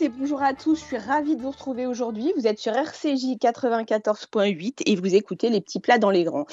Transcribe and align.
et 0.00 0.08
bonjour 0.08 0.42
à 0.42 0.54
tous. 0.54 0.80
Je 0.80 0.84
suis 0.84 0.96
ravie 0.96 1.36
de 1.36 1.42
vous 1.42 1.50
retrouver 1.50 1.86
aujourd'hui. 1.86 2.32
Vous 2.36 2.46
êtes 2.46 2.58
sur 2.58 2.72
RCJ 2.72 3.36
94.8 3.38 4.82
et 4.86 4.96
vous 4.96 5.14
écoutez 5.14 5.50
les 5.50 5.60
petits 5.60 5.80
plats 5.80 5.98
dans 5.98 6.10
les 6.10 6.24
grands. 6.24 6.46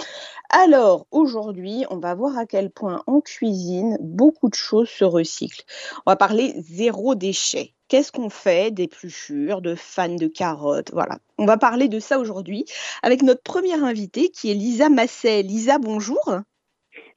Alors, 0.50 1.08
aujourd'hui, 1.12 1.86
on 1.90 1.98
va 1.98 2.16
voir 2.16 2.38
à 2.38 2.46
quel 2.46 2.70
point 2.70 3.02
en 3.08 3.22
cuisine, 3.22 3.98
beaucoup 4.02 4.50
de 4.50 4.56
choses 4.56 4.90
se 4.90 5.06
recyclent. 5.06 5.64
On 6.06 6.12
va 6.12 6.18
parler 6.18 6.54
zéro 6.58 7.16
déchet. 7.16 7.76
Qu'est-ce 7.88 8.12
qu'on 8.12 8.30
fait 8.30 8.72
d'épluchures, 8.72 9.62
de 9.62 9.76
fans 9.76 10.16
de 10.16 10.28
carottes? 10.28 10.92
Voilà. 10.92 11.20
On 11.38 11.46
va 11.46 11.58
parler 11.58 11.88
de 11.88 12.00
ça 12.00 12.20
aujourd'hui 12.20 12.66
avec 13.04 13.22
notre 13.22 13.42
première 13.42 13.84
invitée 13.86 14.30
qui 14.30 14.52
est 14.52 14.56
Lisa 14.56 14.90
Masset. 14.90 15.44
Lisa, 15.44 15.78
bonjour. 15.80 16.40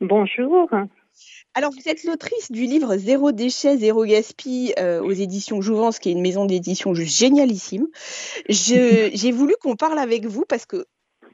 Bonjour. 0.00 0.68
Alors, 1.54 1.70
vous 1.70 1.86
êtes 1.86 2.04
l'autrice 2.04 2.50
du 2.50 2.62
livre 2.62 2.96
Zéro 2.96 3.30
déchet, 3.30 3.76
zéro 3.76 4.06
gaspille 4.06 4.72
euh, 4.78 5.02
aux 5.02 5.12
éditions 5.12 5.60
Jouvence, 5.60 5.98
qui 5.98 6.08
est 6.08 6.12
une 6.12 6.22
maison 6.22 6.46
d'édition 6.46 6.94
juste 6.94 7.18
génialissime. 7.18 7.88
J'ai 8.48 9.32
voulu 9.32 9.54
qu'on 9.60 9.76
parle 9.76 9.98
avec 9.98 10.24
vous 10.24 10.44
parce 10.48 10.64
que, 10.64 10.86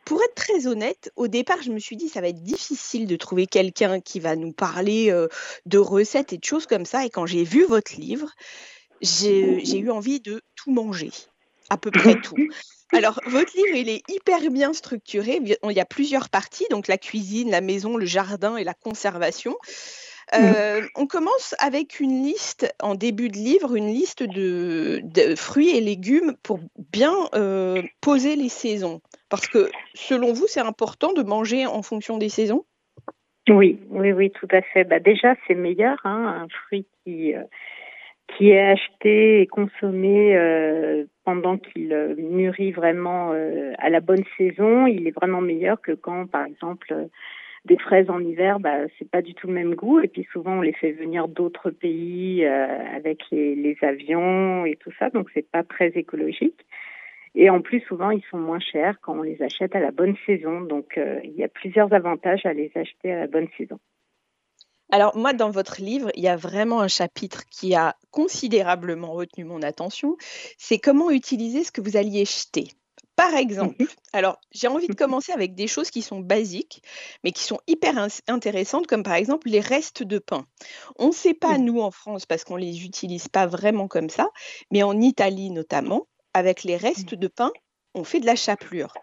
pour 0.04 0.20
être 0.20 0.34
très 0.34 0.66
honnête, 0.66 1.12
au 1.14 1.28
départ, 1.28 1.62
je 1.62 1.70
me 1.70 1.78
suis 1.78 1.96
dit 1.96 2.08
ça 2.08 2.20
va 2.20 2.28
être 2.28 2.42
difficile 2.42 3.06
de 3.06 3.14
trouver 3.14 3.46
quelqu'un 3.46 4.00
qui 4.00 4.18
va 4.18 4.34
nous 4.34 4.52
parler 4.52 5.12
euh, 5.12 5.28
de 5.66 5.78
recettes 5.78 6.32
et 6.32 6.38
de 6.38 6.44
choses 6.44 6.66
comme 6.66 6.84
ça. 6.84 7.05
Et 7.05 7.10
quand 7.10 7.27
j'ai 7.27 7.44
vu 7.44 7.64
votre 7.64 7.94
livre, 7.94 8.32
j'ai 9.00 9.78
eu 9.78 9.91
envie 9.91 10.19
de 10.19 10.42
tout 10.56 10.72
manger, 10.72 11.12
à 11.70 11.77
peu 11.77 11.92
près 11.92 12.20
tout. 12.22 12.36
Alors, 12.92 13.20
votre 13.27 13.55
livre, 13.55 13.77
il 13.77 13.88
est 13.88 14.02
hyper 14.08 14.50
bien 14.50 14.72
structuré. 14.72 15.41
Il 15.44 15.72
y 15.72 15.80
a 15.80 15.84
plusieurs 15.84 16.28
parties, 16.28 16.66
donc 16.70 16.89
la 16.89 16.98
cuisine, 16.98 17.50
la 17.50 17.61
maison, 17.61 17.96
le 17.96 18.06
jardin 18.06 18.56
et 18.56 18.64
la 18.64 18.74
conservation. 18.74 19.56
Mmh. 20.32 20.36
Euh, 20.44 20.80
on 20.94 21.06
commence 21.06 21.54
avec 21.58 22.00
une 22.00 22.22
liste, 22.22 22.74
en 22.82 22.94
début 22.94 23.28
de 23.28 23.36
livre, 23.36 23.76
une 23.76 23.86
liste 23.86 24.22
de, 24.22 25.00
fruits 25.36 25.74
et 25.74 25.80
légumes 25.80 26.34
pour 26.42 26.60
bien 26.92 27.14
euh, 27.34 27.82
poser 28.02 28.36
les 28.36 28.50
saisons. 28.50 29.00
Parce 29.30 29.48
que, 29.48 29.70
selon 29.94 30.32
vous, 30.32 30.46
c'est 30.46 30.60
important 30.60 31.12
de 31.14 31.22
manger 31.22 31.66
en 31.66 31.82
fonction 31.82 32.18
des 32.18 32.28
saisons? 32.28 32.64
Oui, 33.48 33.80
oui, 33.88 34.12
oui, 34.12 34.30
tout 34.30 34.48
à 34.50 34.60
fait. 34.60 34.84
Bah, 34.84 35.00
déjà, 35.00 35.34
c'est 35.46 35.54
meilleur, 35.54 35.96
hein, 36.04 36.42
un 36.44 36.48
fruit 36.48 36.86
qui, 37.04 37.34
euh, 37.34 37.42
qui 38.36 38.50
est 38.50 38.60
acheté 38.60 39.40
et 39.40 39.46
consommé 39.46 40.36
pendant 41.24 41.56
qu'il 41.56 42.16
mûrit 42.18 42.72
vraiment 42.72 43.32
à 43.78 43.88
la 43.88 44.00
bonne 44.00 44.24
saison. 44.36 44.86
Il 44.86 45.06
est 45.08 45.12
vraiment 45.12 45.40
meilleur 45.40 45.80
que 45.80 45.92
quand, 45.92 46.26
par 46.26 46.44
exemple, 46.44 47.08
des 47.64 47.78
fraises 47.78 48.11
en 48.11 48.20
hiver, 48.20 48.61
bah, 48.61 48.87
c'est 48.98 49.11
pas 49.11 49.23
du 49.23 49.34
tout 49.34 49.47
le 49.47 49.53
même 49.53 49.75
goût. 49.75 50.01
Et 50.01 50.09
puis 50.09 50.27
souvent, 50.33 50.59
on 50.59 50.62
les 50.62 50.73
fait 50.73 50.92
venir 50.92 51.28
d'autres 51.28 51.70
pays 51.70 52.45
euh, 52.45 52.97
avec 52.97 53.23
les, 53.31 53.77
avions 53.83 54.64
et 54.64 54.77
tout 54.77 54.91
ça, 54.98 55.11
donc 55.11 55.28
c'est 55.34 55.48
pas 55.48 55.62
très 55.62 55.89
écologique. 55.89 56.67
Et 57.34 57.51
en 57.51 57.61
plus, 57.61 57.81
souvent, 57.83 58.11
ils 58.11 58.25
sont 58.31 58.39
moins 58.39 58.59
chers 58.59 58.98
quand 59.01 59.19
on 59.19 59.23
les 59.23 59.41
achète 59.42 59.77
à 59.77 59.81
la 59.81 59.91
bonne 59.91 60.17
saison. 60.27 60.62
Donc, 60.62 60.97
euh, 60.97 61.20
il 61.23 61.33
y 61.33 61.45
a 61.45 61.48
plusieurs 61.48 61.92
avantages 61.92 62.45
à 62.47 62.53
les 62.53 62.73
acheter 62.75 63.12
à 63.12 63.20
la 63.20 63.27
bonne 63.27 63.48
saison. 63.56 63.79
Alors 64.91 65.17
moi, 65.17 65.34
dans 65.34 65.51
votre 65.51 65.83
livre, 65.83 66.11
il 66.14 66.23
y 66.23 66.29
a 66.29 66.36
vraiment 66.36 66.81
un 66.81 66.89
chapitre 66.89 67.42
qui 67.51 67.75
a 67.75 67.95
considérablement 68.11 69.12
retenu 69.12 69.45
mon 69.45 69.62
attention. 69.62 70.17
C'est 70.56 70.79
comment 70.79 71.11
utiliser 71.11 71.62
ce 71.62 71.70
que 71.70 71.83
vous 71.83 71.97
alliez 71.98 72.25
jeter. 72.25 72.69
Par 73.19 73.34
exemple, 73.34 73.83
mmh 73.83 73.86
alors 74.12 74.38
j'ai 74.52 74.69
envie 74.69 74.86
de 74.86 74.94
commencer 74.94 75.33
avec 75.33 75.56
des 75.56 75.66
choses 75.66 75.91
qui 75.91 76.02
sont 76.02 76.20
basiques, 76.20 76.84
mais 77.24 77.33
qui 77.33 77.42
sont 77.42 77.58
hyper 77.66 77.98
intéressantes, 78.28 78.86
comme 78.86 79.02
par 79.02 79.14
exemple 79.14 79.48
les 79.48 79.58
restes 79.58 80.05
de 80.05 80.20
pain. 80.20 80.46
On 81.01 81.08
ne 81.08 81.12
sait 81.12 81.34
pas, 81.34 81.58
mmh. 81.58 81.64
nous, 81.64 81.80
en 81.80 81.90
France, 81.90 82.27
parce 82.27 82.45
qu'on 82.45 82.55
ne 82.55 82.62
les 82.62 82.84
utilise 82.84 83.27
pas 83.27 83.46
vraiment 83.46 83.89
comme 83.89 84.08
ça, 84.08 84.30
mais 84.70 84.84
en 84.84 85.01
Italie 85.01 85.51
notamment, 85.51 86.06
avec 86.33 86.62
les 86.62 86.77
mmh. 86.77 86.80
restes 86.80 87.14
de 87.17 87.27
pain, 87.27 87.51
on 87.95 88.05
fait 88.05 88.20
de 88.20 88.27
la 88.27 88.36
chapelure. 88.36 88.95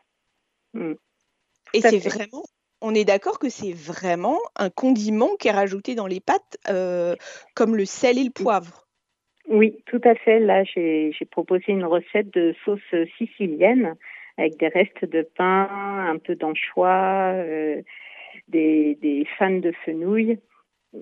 Et 1.73 1.81
c'est 1.81 1.99
vraiment, 1.99 2.45
on 2.79 2.95
est 2.95 3.03
d'accord 3.03 3.37
que 3.37 3.49
c'est 3.49 3.73
vraiment 3.73 4.39
un 4.55 4.69
condiment 4.69 5.35
qui 5.35 5.49
est 5.49 5.51
rajouté 5.51 5.93
dans 5.95 6.07
les 6.07 6.21
pâtes, 6.21 6.57
euh, 6.69 7.17
comme 7.53 7.75
le 7.75 7.85
sel 7.85 8.17
et 8.17 8.23
le 8.23 8.31
poivre. 8.31 8.84
Oui, 9.47 9.77
tout 9.85 10.01
à 10.03 10.15
fait. 10.15 10.39
Là, 10.39 10.63
j'ai 10.63 11.13
proposé 11.29 11.65
une 11.67 11.85
recette 11.85 12.33
de 12.33 12.55
sauce 12.63 12.79
sicilienne 13.17 13.95
avec 14.37 14.57
des 14.57 14.67
restes 14.67 15.05
de 15.05 15.27
pain, 15.37 15.69
un 16.09 16.17
peu 16.17 16.35
d'anchois, 16.35 17.31
euh, 17.35 17.81
des, 18.49 18.97
des 19.01 19.25
fans 19.37 19.59
de 19.59 19.71
fenouil. 19.85 20.39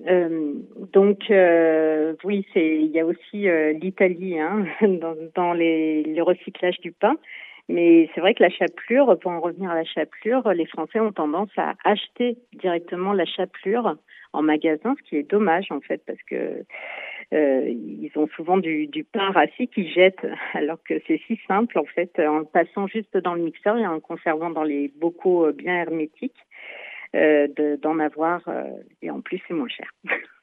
Euh, 0.08 0.54
donc 0.92 1.30
euh, 1.30 2.14
oui, 2.24 2.44
il 2.56 2.90
y 2.90 3.00
a 3.00 3.06
aussi 3.06 3.48
euh, 3.48 3.72
l'Italie 3.72 4.38
hein, 4.38 4.66
dans, 4.82 5.14
dans 5.34 5.52
les, 5.52 6.02
les 6.02 6.20
recyclages 6.20 6.80
du 6.80 6.92
pain. 6.92 7.16
Mais 7.68 8.10
c'est 8.14 8.20
vrai 8.20 8.34
que 8.34 8.42
la 8.42 8.50
chapelure, 8.50 9.18
pour 9.20 9.30
en 9.30 9.40
revenir 9.40 9.70
à 9.70 9.74
la 9.74 9.84
chapelure, 9.84 10.52
les 10.52 10.66
Français 10.66 11.00
ont 11.00 11.12
tendance 11.12 11.50
à 11.56 11.74
acheter 11.84 12.36
directement 12.52 13.14
la 13.14 13.24
chapelure 13.24 13.96
en 14.34 14.42
magasin, 14.42 14.94
ce 14.98 15.08
qui 15.08 15.16
est 15.16 15.30
dommage 15.30 15.70
en 15.70 15.80
fait, 15.80 16.02
parce 16.06 16.22
que 16.24 16.64
euh, 17.32 17.68
ils 17.68 18.10
ont 18.16 18.28
souvent 18.36 18.58
du, 18.58 18.86
du 18.86 19.04
pain 19.04 19.30
rassis 19.30 19.68
qu'ils 19.68 19.90
jettent, 19.92 20.26
alors 20.54 20.78
que 20.82 20.94
c'est 21.06 21.20
si 21.26 21.38
simple 21.48 21.78
en 21.78 21.84
fait, 21.84 22.18
en 22.18 22.40
le 22.40 22.44
passant 22.44 22.86
juste 22.86 23.16
dans 23.16 23.34
le 23.34 23.42
mixeur 23.42 23.76
et 23.78 23.86
en 23.86 23.94
le 23.94 24.00
conservant 24.00 24.50
dans 24.50 24.62
les 24.62 24.88
bocaux 24.88 25.46
euh, 25.46 25.52
bien 25.52 25.74
hermétiques, 25.74 26.46
euh, 27.14 27.48
d'en 27.80 27.98
avoir, 27.98 28.42
euh, 28.48 28.64
et 29.02 29.10
en 29.10 29.20
plus 29.20 29.40
c'est 29.46 29.54
moins 29.54 29.68
cher. 29.68 29.90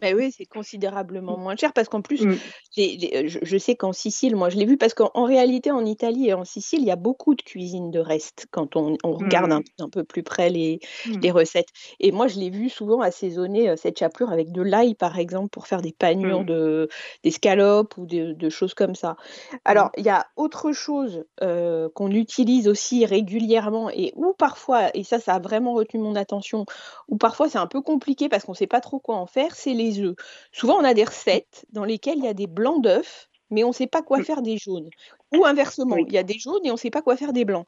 Ben 0.00 0.14
oui, 0.16 0.32
c'est 0.36 0.46
considérablement 0.46 1.36
moins 1.36 1.56
cher 1.56 1.72
parce 1.72 1.88
qu'en 1.88 2.00
plus, 2.00 2.24
mmh. 2.24 2.36
je, 2.76 3.58
sais 3.58 3.74
qu'en 3.74 3.92
Sicile, 3.92 4.36
moi 4.36 4.48
je 4.48 4.56
l'ai 4.56 4.64
vu 4.64 4.76
parce 4.76 4.94
qu'en 4.94 5.24
réalité, 5.24 5.70
en 5.70 5.84
Italie 5.84 6.28
et 6.28 6.34
en 6.34 6.44
Sicile, 6.44 6.80
il 6.80 6.86
y 6.86 6.90
a 6.90 6.96
beaucoup 6.96 7.34
de 7.34 7.42
cuisine 7.42 7.90
de 7.90 7.98
reste 7.98 8.46
quand 8.50 8.76
on, 8.76 8.96
regarde 9.02 9.50
mmh. 9.50 9.82
un, 9.82 9.88
peu 9.88 10.04
plus 10.04 10.22
près 10.22 10.48
les, 10.50 10.80
les, 11.20 11.30
recettes. 11.30 11.68
Et 11.98 12.12
moi, 12.12 12.28
je 12.28 12.38
l'ai 12.38 12.50
vu 12.50 12.68
souvent 12.68 13.00
assaisonner 13.00 13.70
euh, 13.70 13.76
cette 13.76 13.98
chapelure 13.98 14.30
avec 14.30 14.52
de 14.52 14.62
l'ail, 14.62 14.94
par 14.94 15.18
exemple, 15.18 15.50
pour 15.50 15.66
faire 15.66 15.82
des 15.82 15.92
panures 15.92 16.44
de, 16.44 16.88
d'escalopes 17.24 17.96
ou 17.96 18.06
de, 18.06 18.48
choses 18.48 18.74
comme 18.74 18.94
ça. 18.94 19.16
Alors, 19.64 19.90
il 19.96 20.04
y 20.04 20.08
a 20.08 20.26
autre 20.36 20.72
chose 20.72 21.24
euh, 21.42 21.88
qu'on 21.94 22.10
utilise 22.10 22.68
aussi 22.68 23.06
régulièrement 23.06 23.90
et 23.90 24.12
où 24.16 24.34
parfois, 24.36 24.90
et 24.94 25.04
ça, 25.04 25.18
ça 25.18 25.34
a 25.34 25.38
vraiment 25.38 25.72
retenu 25.74 26.00
mon 26.00 26.16
attention, 26.16 26.66
où 27.08 27.16
parfois 27.16 27.48
c'est 27.48 27.58
un 27.58 27.66
peu 27.66 27.80
compliqué 27.80 28.28
parce 28.28 28.44
qu'on 28.44 28.52
ne 28.52 28.56
sait 28.56 28.66
pas 28.66 28.80
trop 28.80 28.98
quoi 28.98 29.16
en 29.16 29.26
faire, 29.32 29.54
c'est 29.54 29.74
les 29.74 30.00
œufs. 30.00 30.16
Souvent, 30.52 30.78
on 30.78 30.84
a 30.84 30.94
des 30.94 31.04
recettes 31.04 31.66
dans 31.72 31.84
lesquelles 31.84 32.18
il 32.18 32.24
y 32.24 32.28
a 32.28 32.34
des 32.34 32.46
blancs 32.46 32.82
d'œufs, 32.82 33.28
mais 33.50 33.64
on 33.64 33.68
ne 33.68 33.74
sait 33.74 33.86
pas 33.86 34.02
quoi 34.02 34.18
mmh. 34.18 34.24
faire 34.24 34.42
des 34.42 34.58
jaunes. 34.58 34.90
Ou 35.34 35.44
inversement, 35.44 35.96
il 35.96 36.12
y 36.12 36.18
a 36.18 36.22
des 36.22 36.38
jaunes 36.38 36.64
et 36.64 36.70
on 36.70 36.74
ne 36.74 36.78
sait 36.78 36.90
pas 36.90 37.02
quoi 37.02 37.16
faire 37.16 37.32
des 37.32 37.44
blancs. 37.44 37.66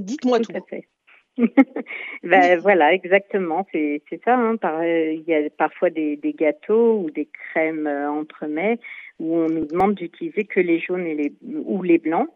Dites-moi 0.00 0.40
tout. 0.40 0.52
ben, 2.22 2.58
voilà, 2.60 2.94
exactement, 2.94 3.66
c'est 3.72 4.02
ça. 4.24 4.36
Hein. 4.36 4.56
Euh, 4.64 5.12
il 5.12 5.24
y 5.26 5.34
a 5.34 5.50
parfois 5.50 5.90
des, 5.90 6.18
gâteaux 6.36 7.00
ou 7.00 7.10
des 7.10 7.26
crèmes 7.26 7.86
euh, 7.86 8.10
entremets 8.10 8.78
où 9.18 9.36
on 9.36 9.48
nous 9.48 9.66
demande 9.66 9.94
d'utiliser 9.94 10.44
que 10.44 10.60
les 10.60 10.78
jaunes 10.80 11.06
et 11.06 11.14
les, 11.14 11.32
ou 11.42 11.82
les 11.82 11.98
blancs. 11.98 12.28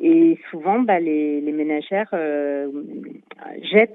Et 0.00 0.38
souvent, 0.50 0.80
bah, 0.80 1.00
les, 1.00 1.40
ménagères 1.40 2.10
euh, 2.12 2.70
jettent 3.62 3.94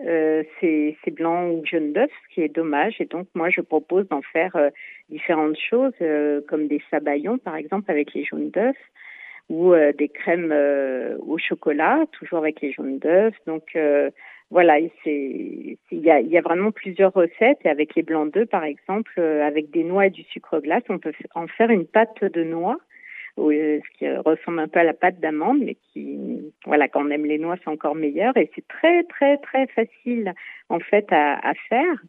euh, 0.00 0.42
ces, 0.60 0.96
blancs 1.10 1.52
ou 1.52 1.66
jaunes 1.66 1.92
d'œufs, 1.92 2.10
ce 2.10 2.34
qui 2.34 2.40
est 2.40 2.48
dommage. 2.48 2.96
Et 3.00 3.04
donc, 3.04 3.26
moi, 3.34 3.50
je 3.50 3.60
propose 3.60 4.08
d'en 4.08 4.22
faire 4.22 4.56
euh, 4.56 4.70
différentes 5.10 5.58
choses, 5.58 5.92
euh, 6.00 6.40
comme 6.48 6.66
des 6.66 6.80
sabayons, 6.90 7.38
par 7.38 7.56
exemple, 7.56 7.90
avec 7.90 8.14
les 8.14 8.24
jaunes 8.24 8.50
d'œufs, 8.50 8.76
ou 9.48 9.74
des 9.98 10.08
crèmes 10.08 10.54
au 11.26 11.36
chocolat, 11.36 12.06
toujours 12.12 12.38
avec 12.38 12.62
les 12.62 12.72
jaunes 12.72 12.98
d'œufs. 12.98 13.34
Donc, 13.46 13.76
voilà, 14.50 14.78
il 14.78 15.76
y 15.90 16.10
a, 16.10 16.20
y 16.20 16.38
a 16.38 16.40
vraiment 16.40 16.70
plusieurs 16.70 17.12
recettes. 17.12 17.58
Et 17.64 17.68
avec 17.68 17.94
les 17.94 18.02
blancs 18.02 18.32
d'œufs, 18.32 18.48
par 18.48 18.64
exemple, 18.64 19.20
avec 19.20 19.70
des 19.70 19.84
noix 19.84 20.06
et 20.06 20.10
du 20.10 20.22
sucre 20.22 20.60
glace, 20.60 20.84
on 20.88 20.98
peut 20.98 21.12
en 21.34 21.48
faire 21.48 21.68
une 21.68 21.86
pâte 21.86 22.24
de 22.24 22.44
noix 22.44 22.78
ce 23.36 23.98
qui 23.98 24.08
ressemble 24.08 24.60
un 24.60 24.68
peu 24.68 24.80
à 24.80 24.84
la 24.84 24.94
pâte 24.94 25.20
d'amande, 25.20 25.60
mais 25.60 25.76
qui, 25.92 26.52
voilà, 26.66 26.88
quand 26.88 27.06
on 27.06 27.10
aime 27.10 27.26
les 27.26 27.38
noix, 27.38 27.56
c'est 27.62 27.70
encore 27.70 27.94
meilleur. 27.94 28.36
Et 28.36 28.50
c'est 28.54 28.66
très, 28.68 29.04
très, 29.04 29.38
très 29.38 29.66
facile, 29.68 30.34
en 30.68 30.80
fait, 30.80 31.06
à, 31.10 31.34
à 31.48 31.54
faire. 31.68 32.02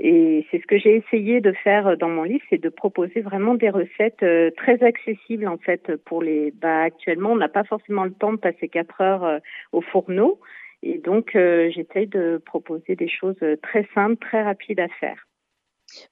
Et 0.00 0.46
c'est 0.50 0.60
ce 0.60 0.66
que 0.66 0.78
j'ai 0.78 0.96
essayé 0.96 1.40
de 1.40 1.52
faire 1.52 1.96
dans 1.96 2.08
mon 2.08 2.22
livre, 2.22 2.44
c'est 2.48 2.62
de 2.62 2.68
proposer 2.68 3.20
vraiment 3.20 3.54
des 3.54 3.68
recettes 3.68 4.22
euh, 4.22 4.50
très 4.56 4.80
accessibles 4.84 5.48
en 5.48 5.58
fait 5.58 5.96
pour 6.04 6.22
les. 6.22 6.52
Bah, 6.52 6.82
actuellement, 6.82 7.32
on 7.32 7.36
n'a 7.36 7.48
pas 7.48 7.64
forcément 7.64 8.04
le 8.04 8.12
temps 8.12 8.32
de 8.32 8.38
passer 8.38 8.68
quatre 8.68 9.00
heures 9.00 9.24
euh, 9.24 9.38
au 9.72 9.80
fourneau, 9.80 10.38
et 10.84 10.98
donc 10.98 11.34
euh, 11.34 11.70
j'essaye 11.70 12.06
de 12.06 12.40
proposer 12.46 12.94
des 12.94 13.08
choses 13.08 13.42
très 13.62 13.88
simples, 13.92 14.18
très 14.24 14.42
rapides 14.42 14.78
à 14.78 14.88
faire. 14.88 15.27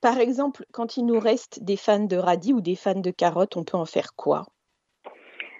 Par 0.00 0.18
exemple, 0.18 0.64
quand 0.72 0.96
il 0.96 1.06
nous 1.06 1.18
reste 1.18 1.62
des 1.62 1.76
fans 1.76 2.04
de 2.04 2.16
radis 2.16 2.52
ou 2.52 2.60
des 2.60 2.76
fans 2.76 3.00
de 3.00 3.10
carottes, 3.10 3.56
on 3.56 3.64
peut 3.64 3.76
en 3.76 3.84
faire 3.84 4.14
quoi? 4.16 4.46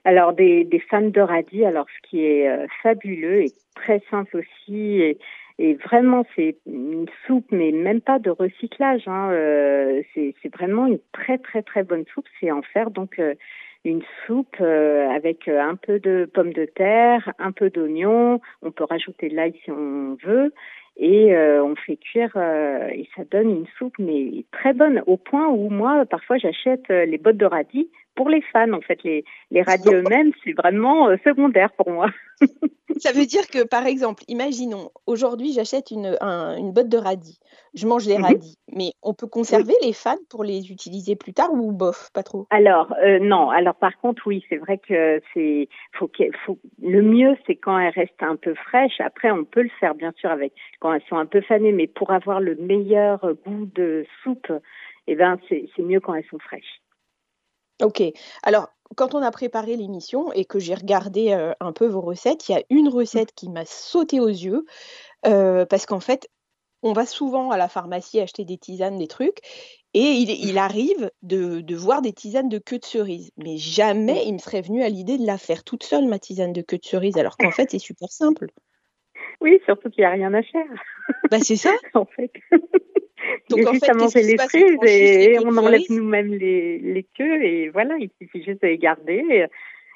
Alors 0.06 0.32
des, 0.32 0.82
fans 0.88 1.08
de 1.08 1.20
radis, 1.20 1.64
alors 1.64 1.86
ce 1.88 2.08
qui 2.08 2.24
est 2.24 2.48
euh, 2.48 2.66
fabuleux 2.80 3.42
et 3.42 3.52
très 3.74 4.00
simple 4.08 4.36
aussi, 4.36 5.02
et, 5.58 5.74
vraiment, 5.74 6.24
c'est 6.36 6.58
une 6.64 7.06
soupe, 7.26 7.50
mais 7.50 7.72
même 7.72 8.00
pas 8.00 8.20
de 8.20 8.30
recyclage. 8.30 9.08
Hein. 9.08 9.30
Euh, 9.32 10.02
c'est 10.14 10.54
vraiment 10.54 10.86
une 10.86 11.00
très 11.12 11.38
très 11.38 11.62
très 11.62 11.82
bonne 11.82 12.04
soupe. 12.12 12.26
C'est 12.38 12.52
en 12.52 12.62
faire 12.62 12.90
donc 12.90 13.18
euh, 13.18 13.34
une 13.84 14.02
soupe 14.26 14.60
avec 14.60 15.48
un 15.48 15.76
peu 15.76 15.98
de 15.98 16.30
pommes 16.32 16.52
de 16.52 16.66
terre, 16.66 17.32
un 17.38 17.52
peu 17.52 17.70
d'oignon. 17.70 18.40
On 18.62 18.70
peut 18.70 18.84
rajouter 18.84 19.28
de 19.30 19.34
l'ail 19.34 19.58
si 19.64 19.70
on 19.70 20.16
veut. 20.22 20.52
Et 20.98 21.36
on 21.36 21.74
fait 21.76 21.96
cuire 21.96 22.34
et 22.36 23.06
ça 23.14 23.24
donne 23.30 23.50
une 23.50 23.66
soupe 23.78 23.98
mais 23.98 24.44
très 24.50 24.72
bonne 24.72 25.02
au 25.06 25.18
point 25.18 25.46
où 25.48 25.68
moi 25.68 26.06
parfois 26.06 26.38
j'achète 26.38 26.88
les 26.88 27.18
bottes 27.18 27.36
de 27.36 27.44
radis 27.44 27.90
pour 28.16 28.28
les 28.28 28.42
fans 28.52 28.72
en 28.72 28.80
fait 28.80 29.02
les 29.04 29.24
les 29.50 29.62
radis 29.62 29.88
eux-mêmes 29.94 30.32
c'est 30.44 30.52
vraiment 30.52 31.08
secondaire 31.24 31.70
pour 31.72 31.90
moi. 31.90 32.08
Ça 32.98 33.12
veut 33.12 33.26
dire 33.26 33.46
que, 33.48 33.66
par 33.66 33.86
exemple, 33.86 34.22
imaginons, 34.28 34.90
aujourd'hui, 35.06 35.52
j'achète 35.52 35.90
une, 35.90 36.16
une 36.22 36.72
botte 36.72 36.88
de 36.88 36.96
radis. 36.96 37.38
Je 37.74 37.86
mange 37.86 38.06
les 38.06 38.16
mhm. 38.16 38.24
radis. 38.24 38.56
Mais 38.74 38.92
on 39.02 39.12
peut 39.12 39.26
conserver 39.26 39.74
les 39.82 39.92
fans 39.92 40.16
pour 40.30 40.44
les 40.44 40.70
utiliser 40.70 41.14
plus 41.14 41.34
tard 41.34 41.52
ou 41.52 41.72
bof, 41.72 42.10
pas 42.14 42.22
trop? 42.22 42.46
Alors, 42.50 42.94
euh, 43.04 43.18
non. 43.18 43.50
Alors, 43.50 43.74
par 43.74 43.98
contre, 43.98 44.22
oui, 44.26 44.44
c'est 44.48 44.56
vrai 44.56 44.78
que 44.78 45.20
c'est. 45.34 45.68
Faut, 45.92 46.10
faut 46.46 46.58
Le 46.82 47.02
mieux, 47.02 47.36
c'est 47.46 47.56
quand 47.56 47.78
elles 47.78 47.92
restent 47.94 48.22
un 48.22 48.36
peu 48.36 48.54
fraîches. 48.54 49.00
Après, 49.00 49.30
on 49.30 49.44
peut 49.44 49.62
le 49.62 49.70
faire, 49.78 49.94
bien 49.94 50.12
sûr, 50.16 50.30
avec 50.30 50.52
quand 50.80 50.92
elles 50.94 51.04
sont 51.08 51.16
un 51.16 51.26
peu 51.26 51.42
fanées. 51.42 51.72
Mais 51.72 51.86
pour 51.86 52.12
avoir 52.12 52.40
le 52.40 52.54
meilleur 52.54 53.20
goût 53.46 53.66
de 53.74 54.06
soupe, 54.22 54.52
eh 55.06 55.14
ben, 55.14 55.38
c'est 55.48 55.68
mieux 55.78 56.00
quand 56.00 56.14
elles 56.14 56.26
sont 56.30 56.38
fraîches. 56.38 56.80
Ok. 57.82 58.02
Alors, 58.42 58.68
quand 58.96 59.14
on 59.14 59.22
a 59.22 59.30
préparé 59.30 59.76
l'émission 59.76 60.32
et 60.32 60.44
que 60.44 60.58
j'ai 60.58 60.74
regardé 60.74 61.32
euh, 61.32 61.52
un 61.60 61.72
peu 61.72 61.86
vos 61.86 62.00
recettes, 62.00 62.48
il 62.48 62.52
y 62.52 62.54
a 62.54 62.62
une 62.70 62.88
recette 62.88 63.32
qui 63.34 63.48
m'a 63.48 63.64
sauté 63.64 64.20
aux 64.20 64.28
yeux 64.28 64.64
euh, 65.26 65.66
parce 65.66 65.86
qu'en 65.86 66.00
fait, 66.00 66.28
on 66.82 66.92
va 66.92 67.04
souvent 67.04 67.50
à 67.50 67.56
la 67.56 67.68
pharmacie 67.68 68.20
acheter 68.20 68.44
des 68.44 68.58
tisanes, 68.58 68.98
des 68.98 69.08
trucs, 69.08 69.38
et 69.94 70.12
il, 70.12 70.58
arrive 70.58 71.10
de, 71.22 71.74
voir 71.74 72.02
des 72.02 72.12
tisanes 72.12 72.50
de 72.50 72.58
queue 72.58 72.78
de 72.78 72.84
cerise. 72.84 73.30
Mais 73.38 73.56
jamais 73.56 74.24
il 74.26 74.34
me 74.34 74.38
serait 74.38 74.60
venu 74.60 74.82
à 74.82 74.90
l'idée 74.90 75.16
de 75.16 75.26
la 75.26 75.38
faire 75.38 75.64
toute 75.64 75.84
seule, 75.84 76.06
ma 76.06 76.18
tisane 76.18 76.52
de 76.52 76.60
queue 76.60 76.76
de 76.76 76.84
cerise, 76.84 77.16
alors 77.16 77.38
qu'en 77.38 77.50
fait, 77.50 77.70
c'est 77.70 77.78
super 77.78 78.12
simple. 78.12 78.48
Oui, 79.40 79.58
surtout 79.64 79.88
qu'il 79.88 80.02
n'y 80.02 80.06
a 80.06 80.10
rien 80.10 80.34
à 80.34 80.42
faire. 80.42 80.66
Bah, 81.30 81.38
c'est 81.40 81.56
ça. 81.56 81.72
en 81.94 82.04
fait. 82.04 82.30
Donc, 83.48 83.66
en 83.66 83.74
fait, 83.74 83.94
manger 83.94 84.22
les 84.22 84.38
frises 84.38 84.78
et 84.86 85.38
on 85.44 85.56
enlève 85.56 85.82
nous-mêmes 85.90 86.34
les, 86.34 86.78
les 86.78 87.06
queues 87.16 87.42
et 87.42 87.68
voilà, 87.68 87.96
il 87.98 88.10
suffit 88.20 88.42
juste 88.42 88.62
de 88.62 88.68
les 88.68 88.78
garder 88.78 89.46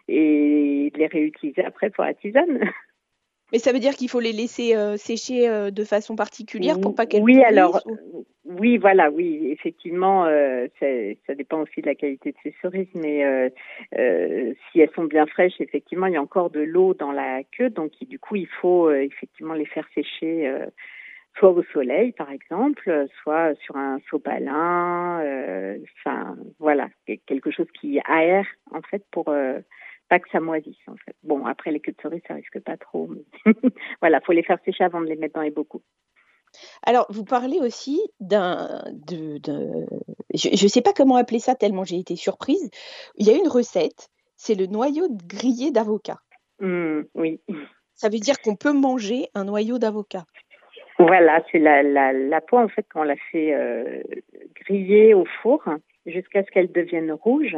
et, 0.08 0.90
de 0.92 0.98
les 0.98 1.06
réutiliser 1.06 1.64
après 1.64 1.90
pour 1.90 2.04
la 2.04 2.14
tisane. 2.14 2.60
Mais 3.52 3.58
ça 3.58 3.72
veut 3.72 3.80
dire 3.80 3.94
qu'il 3.94 4.08
faut 4.08 4.20
les 4.20 4.32
laisser 4.32 4.76
euh, 4.76 4.96
sécher 4.96 5.48
euh, 5.48 5.72
de 5.72 5.82
façon 5.82 6.14
particulière 6.14 6.80
pour 6.80 6.94
pas 6.94 7.06
qu'elles 7.06 7.22
Oui, 7.22 7.42
alors 7.42 7.82
oui, 8.44 8.78
voilà, 8.78 9.10
oui, 9.10 9.48
effectivement, 9.50 10.24
euh, 10.26 10.66
ça 11.26 11.34
dépend 11.34 11.60
aussi 11.62 11.80
de 11.80 11.86
la 11.86 11.94
qualité 11.94 12.30
de 12.30 12.36
ces 12.42 12.54
cerises, 12.62 12.88
mais 12.94 13.52
si 13.92 14.80
elles 14.80 14.90
sont 14.94 15.04
bien 15.04 15.26
fraîches, 15.26 15.60
effectivement, 15.60 16.06
il 16.06 16.14
y 16.14 16.16
a 16.16 16.22
encore 16.22 16.50
de 16.50 16.60
l'eau 16.60 16.94
dans 16.94 17.12
la 17.12 17.42
queue, 17.42 17.70
donc 17.70 17.92
du 18.00 18.18
coup, 18.18 18.36
il 18.36 18.48
faut 18.60 18.90
effectivement 18.92 19.54
les 19.54 19.66
faire 19.66 19.88
sécher 19.94 20.52
soit 21.36 21.50
au 21.50 21.62
soleil 21.72 22.12
par 22.12 22.30
exemple, 22.30 23.06
soit 23.22 23.54
sur 23.56 23.76
un 23.76 23.98
sopalin, 24.10 25.20
euh, 25.20 25.78
enfin 25.98 26.36
voilà, 26.58 26.88
quelque 27.26 27.50
chose 27.50 27.68
qui 27.78 28.00
aère 28.04 28.46
en 28.72 28.82
fait 28.82 29.04
pour 29.10 29.28
euh, 29.28 29.60
pas 30.08 30.18
que 30.18 30.28
ça 30.30 30.40
moisisse 30.40 30.76
en 30.86 30.96
fait. 30.96 31.14
Bon 31.22 31.46
après 31.46 31.70
les 31.70 31.80
queues 31.80 31.92
de 31.92 32.02
cerise 32.02 32.22
ça 32.26 32.34
risque 32.34 32.60
pas 32.60 32.76
trop, 32.76 33.08
mais 33.08 33.52
voilà, 34.00 34.20
faut 34.20 34.32
les 34.32 34.42
faire 34.42 34.58
sécher 34.64 34.84
avant 34.84 35.00
de 35.00 35.06
les 35.06 35.16
mettre 35.16 35.34
dans 35.34 35.42
les 35.42 35.50
bocaux. 35.50 35.82
Alors, 36.82 37.06
vous 37.10 37.24
parlez 37.24 37.58
aussi 37.60 38.00
d'un. 38.18 38.82
De, 38.92 39.38
je 40.34 40.48
ne 40.50 40.68
sais 40.68 40.82
pas 40.82 40.92
comment 40.92 41.16
appeler 41.16 41.38
ça 41.38 41.54
tellement 41.54 41.84
j'ai 41.84 41.98
été 41.98 42.16
surprise. 42.16 42.70
Il 43.16 43.26
y 43.26 43.30
a 43.30 43.36
une 43.36 43.48
recette, 43.48 44.08
c'est 44.36 44.54
le 44.54 44.66
noyau 44.66 45.08
grillé 45.26 45.70
d'avocat. 45.70 46.18
Mmh, 46.60 47.02
oui. 47.14 47.40
Ça 47.94 48.08
veut 48.08 48.18
dire 48.18 48.40
qu'on 48.40 48.56
peut 48.56 48.72
manger 48.72 49.28
un 49.34 49.44
noyau 49.44 49.78
d'avocat. 49.78 50.24
Voilà, 51.00 51.42
c'est 51.50 51.58
la, 51.58 51.82
la, 51.82 52.12
la 52.12 52.40
peau 52.42 52.58
en 52.58 52.68
fait 52.68 52.86
qu'on 52.92 53.04
la 53.04 53.16
fait 53.16 53.54
euh, 53.54 54.02
griller 54.54 55.14
au 55.14 55.24
four 55.40 55.64
jusqu'à 56.04 56.44
ce 56.44 56.50
qu'elle 56.50 56.70
devienne 56.70 57.10
rouge. 57.10 57.56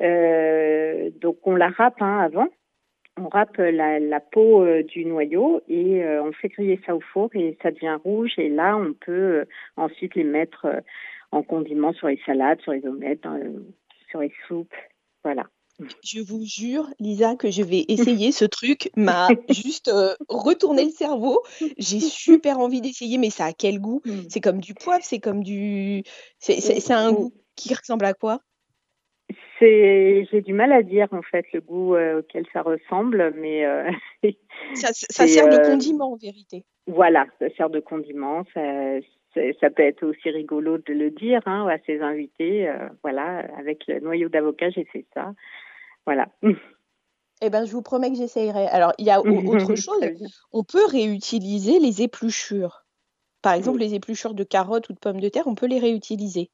Euh, 0.00 1.10
donc 1.20 1.38
on 1.44 1.56
la 1.56 1.70
râpe 1.70 2.00
hein, 2.00 2.20
avant, 2.20 2.46
on 3.18 3.28
râpe 3.28 3.56
la, 3.56 3.98
la 3.98 4.20
peau 4.20 4.62
euh, 4.62 4.84
du 4.84 5.04
noyau 5.04 5.60
et 5.66 6.04
euh, 6.04 6.22
on 6.22 6.30
fait 6.30 6.50
griller 6.50 6.80
ça 6.86 6.94
au 6.94 7.00
four 7.00 7.30
et 7.34 7.58
ça 7.62 7.72
devient 7.72 7.98
rouge 8.04 8.34
et 8.38 8.48
là 8.48 8.76
on 8.76 8.92
peut 8.92 9.40
euh, 9.40 9.44
ensuite 9.76 10.14
les 10.14 10.22
mettre 10.22 10.68
en 11.32 11.42
condiment 11.42 11.92
sur 11.92 12.06
les 12.06 12.20
salades, 12.24 12.60
sur 12.60 12.72
les 12.72 12.86
omelettes, 12.86 13.26
sur 14.08 14.20
les 14.20 14.32
soupes, 14.46 14.74
voilà. 15.24 15.46
Je 16.04 16.20
vous 16.20 16.44
jure, 16.44 16.88
Lisa, 17.00 17.36
que 17.36 17.50
je 17.50 17.62
vais 17.62 17.84
essayer 17.88 18.32
ce 18.32 18.44
truc. 18.44 18.90
M'a 18.96 19.28
juste 19.48 19.88
euh, 19.88 20.14
retourné 20.28 20.84
le 20.84 20.90
cerveau. 20.90 21.42
J'ai 21.78 22.00
super 22.00 22.58
envie 22.58 22.80
d'essayer, 22.80 23.18
mais 23.18 23.30
ça 23.30 23.46
a 23.46 23.52
quel 23.52 23.80
goût? 23.80 24.00
Mmh. 24.04 24.10
C'est 24.28 24.40
comme 24.40 24.60
du 24.60 24.74
poivre, 24.74 25.04
c'est 25.04 25.20
comme 25.20 25.42
du. 25.42 26.02
C'est 26.38 26.90
un 26.90 27.12
goût 27.12 27.32
qui 27.56 27.74
ressemble 27.74 28.04
à 28.04 28.14
quoi? 28.14 28.40
J'ai 29.60 30.42
du 30.44 30.52
mal 30.52 30.72
à 30.72 30.82
dire 30.82 31.06
en 31.12 31.22
fait 31.22 31.44
le 31.52 31.60
goût 31.60 31.94
euh, 31.94 32.18
auquel 32.18 32.44
ça 32.52 32.62
ressemble, 32.62 33.32
mais 33.36 33.64
euh, 33.64 33.88
ça, 34.74 34.92
sert 34.92 35.48
de 35.48 35.64
condiment 35.64 36.12
en 36.12 36.16
vérité. 36.16 36.64
Voilà, 36.88 37.26
ça 37.38 37.46
sert 37.56 37.70
de 37.70 37.78
condiment. 37.78 38.42
Ça, 38.54 38.60
ça 39.60 39.70
peut 39.70 39.82
être 39.82 40.04
aussi 40.04 40.30
rigolo 40.30 40.78
de 40.78 40.92
le 40.92 41.10
dire 41.10 41.40
hein, 41.46 41.66
à 41.68 41.78
ses 41.86 42.00
invités. 42.00 42.70
voilà, 43.02 43.46
avec 43.58 43.86
le 43.86 44.00
noyau 44.00 44.28
d'avocat, 44.28 44.70
j'ai 44.70 44.84
fait 44.84 45.06
ça. 45.14 45.32
Voilà. 46.04 46.28
Eh 47.44 47.50
ben, 47.50 47.64
je 47.64 47.72
vous 47.72 47.82
promets 47.82 48.10
que 48.10 48.16
j'essayerai. 48.16 48.66
Alors, 48.68 48.92
il 48.98 49.06
y 49.06 49.10
a 49.10 49.20
autre 49.24 49.74
chose. 49.74 50.44
On 50.52 50.62
peut 50.62 50.86
réutiliser 50.86 51.80
les 51.80 52.02
épluchures. 52.02 52.84
Par 53.42 53.54
exemple, 53.54 53.80
les 53.80 53.94
épluchures 53.94 54.34
de 54.34 54.44
carottes 54.44 54.88
ou 54.88 54.92
de 54.92 54.98
pommes 54.98 55.20
de 55.20 55.28
terre, 55.28 55.48
on 55.48 55.56
peut 55.56 55.66
les 55.66 55.80
réutiliser. 55.80 56.50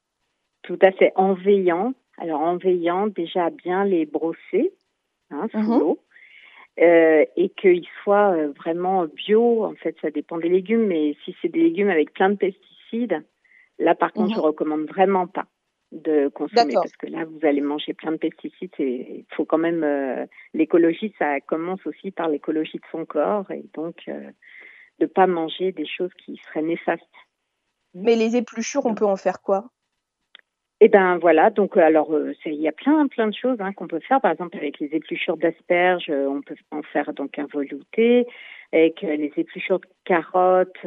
Tout 0.63 0.79
à 0.81 0.91
fait. 0.91 1.13
En 1.15 1.33
veillant. 1.33 1.93
Alors, 2.17 2.41
en 2.41 2.57
veillant, 2.57 3.07
déjà 3.07 3.51
bien 3.51 3.85
les 3.85 4.05
brosser 4.05 4.73
hein, 5.29 5.47
sous 5.51 5.59
mhm. 5.59 5.79
l'eau. 5.79 5.99
Euh, 6.81 7.25
et 7.35 7.49
qu'ils 7.49 7.87
soient 8.03 8.31
euh, 8.31 8.51
vraiment 8.53 9.05
bio. 9.05 9.65
En 9.65 9.75
fait, 9.75 9.95
ça 10.01 10.09
dépend 10.09 10.37
des 10.37 10.49
légumes, 10.49 10.87
mais 10.87 11.15
si 11.23 11.35
c'est 11.41 11.49
des 11.49 11.59
légumes 11.59 11.89
avec 11.89 12.13
plein 12.13 12.29
de 12.29 12.35
pesticides, 12.35 12.68
là, 13.77 13.95
par 13.95 14.13
contre, 14.13 14.33
je 14.33 14.39
mhm. 14.39 14.45
recommande 14.45 14.87
vraiment 14.87 15.27
pas 15.27 15.45
de 15.91 16.27
consommer 16.29 16.73
parce 16.73 16.95
que 16.97 17.07
là 17.07 17.25
vous 17.25 17.39
allez 17.43 17.61
manger 17.61 17.93
plein 17.93 18.11
de 18.11 18.17
pesticides 18.17 18.71
et 18.77 19.25
il 19.27 19.35
faut 19.35 19.45
quand 19.45 19.57
même 19.57 19.83
euh, 19.83 20.25
l'écologie 20.53 21.13
ça 21.17 21.39
commence 21.41 21.85
aussi 21.87 22.11
par 22.11 22.29
l'écologie 22.29 22.77
de 22.77 22.85
son 22.91 23.05
corps 23.05 23.49
et 23.51 23.65
donc 23.73 23.95
euh, 24.07 24.29
de 24.99 25.05
pas 25.07 25.25
manger 25.25 25.71
des 25.71 25.87
choses 25.87 26.13
qui 26.23 26.39
seraient 26.47 26.61
néfastes. 26.61 27.03
Mais 27.95 28.15
les 28.15 28.35
épluchures 28.35 28.85
on 28.85 28.93
peut 28.93 29.05
en 29.05 29.15
faire 29.15 29.41
quoi? 29.41 29.69
Eh 30.81 30.89
ben 30.89 31.17
voilà. 31.17 31.49
Donc 31.49 31.75
euh, 31.75 31.81
alors 31.81 32.15
il 32.45 32.53
y 32.53 32.67
a 32.67 32.71
plein 32.71 33.07
plein 33.07 33.27
de 33.27 33.35
choses 33.35 33.57
hein, 33.59 33.73
qu'on 33.73 33.87
peut 33.87 33.99
faire. 33.99 34.21
Par 34.21 34.31
exemple 34.31 34.57
avec 34.57 34.79
les 34.79 34.89
épluchures 34.93 35.37
d'asperges 35.37 36.09
on 36.11 36.41
peut 36.41 36.55
en 36.69 36.83
faire 36.83 37.13
donc 37.13 37.39
un 37.39 37.47
velouté. 37.47 38.27
Avec 38.71 39.01
les 39.01 39.33
épluchures 39.35 39.79
de 39.79 39.87
carottes 40.05 40.85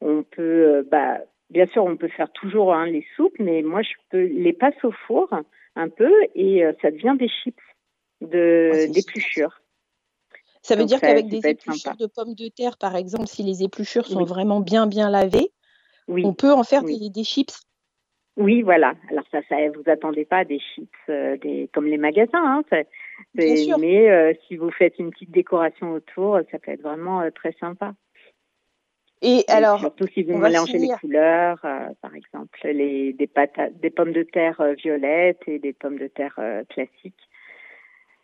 on 0.00 0.22
peut 0.22 0.86
bah 0.90 1.18
Bien 1.50 1.66
sûr, 1.68 1.84
on 1.84 1.96
peut 1.96 2.08
faire 2.08 2.30
toujours 2.32 2.74
hein, 2.74 2.86
les 2.86 3.06
soupes, 3.16 3.38
mais 3.38 3.62
moi, 3.62 3.80
je 3.82 3.92
peux 4.10 4.24
les 4.24 4.52
passer 4.52 4.84
au 4.84 4.92
four 5.06 5.30
un 5.76 5.88
peu 5.88 6.12
et 6.34 6.64
euh, 6.64 6.72
ça 6.82 6.90
devient 6.90 7.16
des 7.18 7.28
chips 7.28 7.56
de 8.20 8.70
ah, 8.72 8.86
d'épluchures. 8.88 9.62
Ça 10.60 10.76
veut 10.76 10.84
dire 10.84 11.00
qu'avec 11.00 11.28
des 11.28 11.46
épluchures 11.46 11.96
de 11.96 12.06
pommes 12.06 12.34
de 12.34 12.48
terre, 12.48 12.76
par 12.76 12.96
exemple, 12.96 13.26
si 13.26 13.42
les 13.42 13.62
épluchures 13.62 14.06
sont 14.06 14.24
vraiment 14.24 14.60
bien 14.60 14.86
bien 14.86 15.08
lavées, 15.08 15.50
on 16.08 16.34
peut 16.34 16.52
en 16.52 16.64
faire 16.64 16.82
des, 16.82 17.08
des, 17.08 17.24
chips. 17.24 17.62
Oui, 18.36 18.62
voilà. 18.62 18.94
Alors 19.10 19.24
ça, 19.30 19.38
ça 19.48 19.56
vous 19.74 19.90
attendez 19.90 20.26
pas 20.26 20.44
des 20.44 20.58
chips 20.58 20.90
euh, 21.08 21.38
des, 21.38 21.70
comme 21.72 21.86
les 21.86 21.96
magasins, 21.96 22.28
hein, 22.34 22.62
mais 23.34 24.10
euh, 24.10 24.34
si 24.46 24.56
vous 24.56 24.70
faites 24.70 24.98
une 24.98 25.10
petite 25.10 25.30
décoration 25.30 25.92
autour, 25.92 26.40
ça 26.50 26.58
peut 26.58 26.72
être 26.72 26.82
vraiment 26.82 27.22
très 27.30 27.52
sympa. 27.58 27.94
Et, 29.20 29.44
alors, 29.48 29.80
surtout 29.80 30.06
si 30.06 30.22
vous 30.22 30.38
mélangez 30.38 30.78
les 30.78 30.90
couleurs, 31.00 31.58
euh, 31.64 31.88
par 32.00 32.14
exemple, 32.14 32.58
les, 32.64 33.12
des, 33.12 33.26
patates, 33.26 33.78
des 33.80 33.90
pommes 33.90 34.12
de 34.12 34.22
terre 34.22 34.60
euh, 34.60 34.74
violettes 34.74 35.42
et 35.46 35.58
des 35.58 35.72
pommes 35.72 35.98
de 35.98 36.06
terre 36.06 36.34
euh, 36.38 36.62
classiques. 36.68 37.28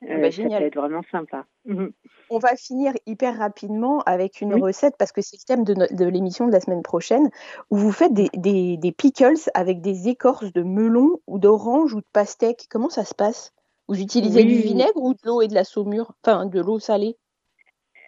Ah 0.08 0.18
bah, 0.18 0.30
ça 0.30 0.42
peut 0.42 0.64
être 0.64 0.76
vraiment 0.76 1.02
sympa. 1.10 1.46
Mhm. 1.64 1.92
On 2.28 2.38
va 2.38 2.56
finir 2.56 2.92
hyper 3.06 3.38
rapidement 3.38 4.00
avec 4.00 4.40
une 4.42 4.54
recette 4.54 4.96
parce 4.98 5.12
que 5.12 5.22
c'est 5.22 5.36
le 5.36 5.44
thème 5.46 5.64
de, 5.64 5.94
de 5.94 6.04
l'émission 6.04 6.46
de 6.46 6.52
la 6.52 6.60
semaine 6.60 6.82
prochaine 6.82 7.30
où 7.70 7.76
vous 7.76 7.92
faites 7.92 8.12
des, 8.12 8.28
des, 8.34 8.76
des, 8.76 8.92
pickles 8.92 9.50
avec 9.54 9.80
des 9.80 10.08
écorces 10.08 10.52
de 10.52 10.62
melon 10.62 11.20
ou 11.26 11.38
d'orange 11.38 11.94
ou 11.94 12.00
de 12.00 12.06
pastèque. 12.12 12.66
Comment 12.68 12.90
ça 12.90 13.04
se 13.04 13.14
passe? 13.14 13.54
Vous 13.88 14.00
utilisez 14.00 14.44
du 14.44 14.56
vinaigre 14.56 14.96
ou 14.96 15.14
de 15.14 15.20
l'eau 15.24 15.40
et 15.40 15.48
de 15.48 15.54
la 15.54 15.64
saumure? 15.64 16.12
Enfin, 16.22 16.46
de 16.46 16.60
l'eau 16.60 16.78
salée? 16.78 17.16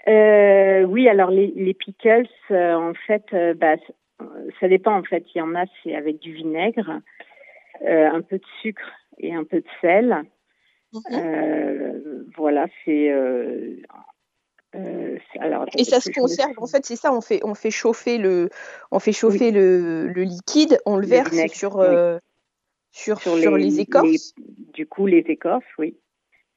Oui, 0.06 1.08
alors 1.08 1.30
les, 1.30 1.52
les 1.56 1.74
pickles, 1.74 2.28
en 2.50 2.92
fait, 3.06 3.24
bah, 3.56 3.76
ça 4.60 4.68
dépend 4.68 4.96
en 4.96 5.02
fait. 5.02 5.24
Il 5.34 5.38
y 5.38 5.42
en 5.42 5.54
a, 5.54 5.64
c'est 5.82 5.94
avec 5.94 6.18
du 6.20 6.32
vinaigre, 6.32 7.00
un 7.84 8.22
peu 8.22 8.38
de 8.38 8.46
sucre 8.62 8.90
et 9.18 9.34
un 9.34 9.44
peu 9.44 9.58
de 9.60 9.66
sel. 9.80 10.22
Voilà, 12.36 12.66
c'est 12.84 13.10
euh, 14.76 15.18
et 15.76 15.84
ça 15.84 16.00
se 16.00 16.10
conserve, 16.10 16.52
en 16.58 16.66
fait, 16.66 16.84
c'est 16.84 16.96
ça, 16.96 17.12
on 17.12 17.20
fait, 17.20 17.40
on 17.44 17.54
fait 17.54 17.70
chauffer 17.70 18.18
le, 18.18 18.50
on 18.90 18.98
fait 18.98 19.12
chauffer 19.12 19.50
le, 19.50 20.08
le, 20.08 20.22
liquide, 20.22 20.78
on 20.84 20.96
le, 20.96 21.06
verse 21.06 21.34
sur, 21.52 21.78
euh, 21.78 22.18
sur, 22.92 23.20
sur, 23.20 23.56
les, 23.56 23.80
écorces. 23.80 24.34
du 24.74 24.86
coup, 24.86 25.06
les 25.06 25.24
écorces, 25.28 25.64
oui. 25.78 25.96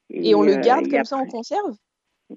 Et, 0.10 0.36
on 0.36 0.42
le 0.42 0.54
euh, 0.54 0.62
garde 0.62 0.90
comme 0.90 1.06
ça 1.06 1.18
en 1.18 1.28
conserve? 1.28 1.76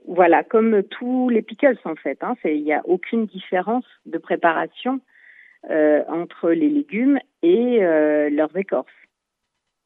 Voilà, 0.07 0.43
comme 0.43 0.83
tous 0.85 1.29
les 1.29 1.43
pickles 1.43 1.79
en 1.85 1.97
fait. 1.97 2.23
Hein, 2.23 2.35
il 2.45 2.63
n'y 2.63 2.73
a 2.73 2.83
aucune 2.87 3.27
différence 3.27 3.85
de 4.07 4.19
préparation 4.19 5.01
entre 5.69 6.51
les 6.51 6.69
légumes 6.69 7.19
et 7.43 7.79
leurs 8.31 8.57
écorces. 8.57 8.91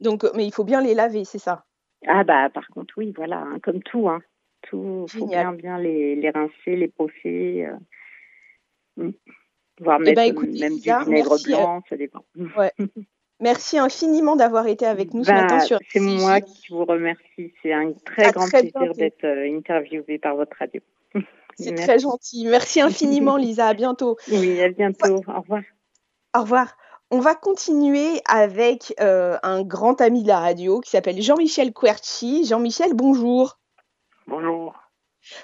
Donc, 0.00 0.24
mais 0.34 0.46
il 0.46 0.52
faut 0.52 0.64
bien 0.64 0.80
les 0.80 0.94
laver, 0.94 1.24
c'est 1.24 1.38
ça? 1.38 1.64
Ah 2.06 2.24
bah 2.24 2.48
par 2.50 2.68
contre 2.68 2.94
oui, 2.98 3.12
voilà, 3.16 3.40
hein, 3.40 3.58
comme 3.60 3.82
tout. 3.82 4.08
Hein 4.08 4.22
tout. 4.68 5.06
Il 5.14 5.20
faut 5.20 5.26
bien, 5.26 5.52
bien 5.52 5.78
les, 5.78 6.16
les, 6.16 6.30
rincer, 6.30 6.76
les 6.76 6.88
pocher. 6.88 7.66
Euh, 7.66 9.04
mm. 9.04 9.10
voire 9.80 10.00
eh 10.04 10.14
ben, 10.14 10.34
mettre 10.34 10.60
même 10.60 10.78
du 10.78 10.80
vinaigre 10.80 11.32
euh, 11.32 11.42
blanc, 11.44 11.82
ça 11.88 11.96
dépend. 11.96 12.24
Ouais. 12.56 12.72
Merci 13.40 13.78
infiniment 13.78 14.34
d'avoir 14.34 14.66
été 14.66 14.86
avec 14.86 15.12
nous 15.12 15.22
ce 15.22 15.30
bah, 15.30 15.42
matin 15.42 15.60
sur 15.60 15.78
C'est 15.90 16.00
moi 16.00 16.40
qui 16.40 16.72
vous 16.72 16.84
remercie. 16.84 17.52
C'est 17.62 17.72
un 17.72 17.92
très 17.92 18.32
grand 18.32 18.48
plaisir 18.48 18.92
d'être 18.94 19.24
euh, 19.24 19.56
interviewée 19.56 20.18
par 20.18 20.36
votre 20.36 20.56
radio. 20.58 20.80
C'est 21.58 21.74
très 21.74 21.98
gentil. 21.98 22.46
Merci 22.46 22.80
infiniment, 22.80 23.36
Lisa. 23.36 23.68
À 23.68 23.74
bientôt. 23.74 24.16
Oui, 24.30 24.60
à 24.60 24.68
bientôt. 24.68 25.16
Au 25.26 25.40
revoir. 25.40 25.62
Au 26.34 26.40
revoir. 26.40 26.76
On 27.10 27.20
va 27.20 27.34
continuer 27.34 28.20
avec 28.26 28.94
euh, 29.00 29.38
un 29.42 29.62
grand 29.62 30.00
ami 30.00 30.22
de 30.22 30.28
la 30.28 30.40
radio 30.40 30.80
qui 30.80 30.90
s'appelle 30.90 31.22
Jean-Michel 31.22 31.72
Querchi. 31.72 32.44
Jean-Michel, 32.44 32.94
bonjour. 32.94 33.58
Bonjour. 34.26 34.74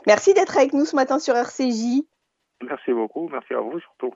Merci 0.07 0.35
d'être 0.35 0.57
avec 0.57 0.73
nous 0.73 0.85
ce 0.85 0.97
matin 0.97 1.19
sur 1.19 1.37
RCJ. 1.37 2.03
Merci 2.63 2.93
beaucoup, 2.93 3.29
merci 3.29 3.55
à 3.55 3.61
vous 3.61 3.79
surtout. 3.81 4.13